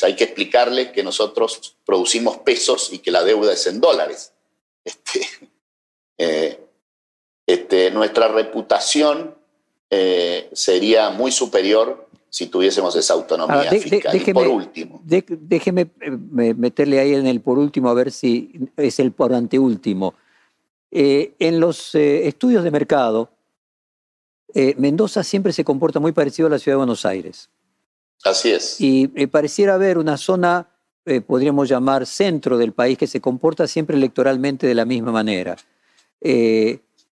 [0.02, 4.32] hay que explicarle que nosotros producimos pesos y que la deuda es en dólares.
[4.84, 5.20] Este,
[6.18, 6.60] eh,
[7.46, 9.34] este, nuestra reputación
[9.90, 14.20] eh, sería muy superior si tuviésemos esa autonomía fiscal.
[14.34, 15.00] por último.
[15.04, 20.14] déjeme meterle ahí en el por último a ver si es el por anteúltimo.
[20.90, 23.30] En los estudios de mercado,
[24.58, 27.50] eh, Mendoza siempre se comporta muy parecido a la ciudad de Buenos Aires.
[28.24, 28.80] Así es.
[28.80, 30.68] Y pareciera haber una zona,
[31.26, 35.56] podríamos llamar centro del país, que se comporta siempre electoralmente de la misma manera.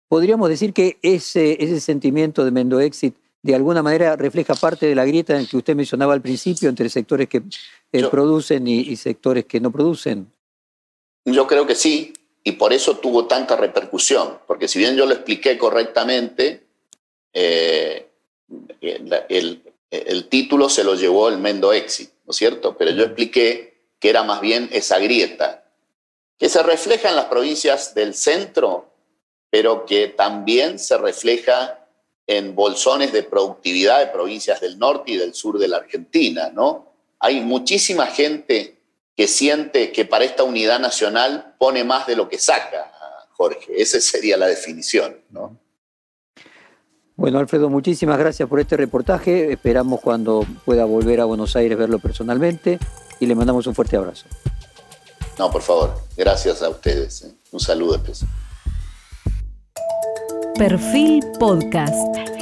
[0.08, 5.06] podríamos decir que ese, ese sentimiento de Mendoexit de alguna manera refleja parte de la
[5.06, 7.42] grieta en que usted mencionaba al principio entre sectores que
[8.12, 10.32] producen y sectores que no producen.
[11.26, 12.14] Yo creo que sí,
[12.44, 16.64] y por eso tuvo tanta repercusión, porque si bien yo lo expliqué correctamente,
[17.34, 18.08] eh,
[18.82, 22.78] el, el, título se lo llevó el Mendo Exit, ¿no es cierto?
[22.78, 25.64] Pero yo expliqué que era más bien esa grieta,
[26.38, 28.90] que se refleja en las provincias del centro,
[29.50, 31.86] pero que también se refleja
[32.26, 36.88] en bolsones de productividad de provincias del norte y del sur de la Argentina, ¿no?
[37.20, 38.78] Hay muchísima gente
[39.16, 42.92] que siente que para esta unidad nacional pone más de lo que saca,
[43.34, 43.74] Jorge.
[43.80, 45.58] Esa sería la definición, ¿no?
[47.22, 49.54] Bueno, Alfredo, muchísimas gracias por este reportaje.
[49.54, 52.80] Esperamos cuando pueda volver a Buenos Aires verlo personalmente
[53.20, 54.26] y le mandamos un fuerte abrazo.
[55.38, 55.94] No, por favor.
[56.18, 57.22] Gracias a ustedes.
[57.22, 57.32] ¿eh?
[57.52, 58.28] Un saludo especial.
[60.58, 62.41] Perfil Podcast.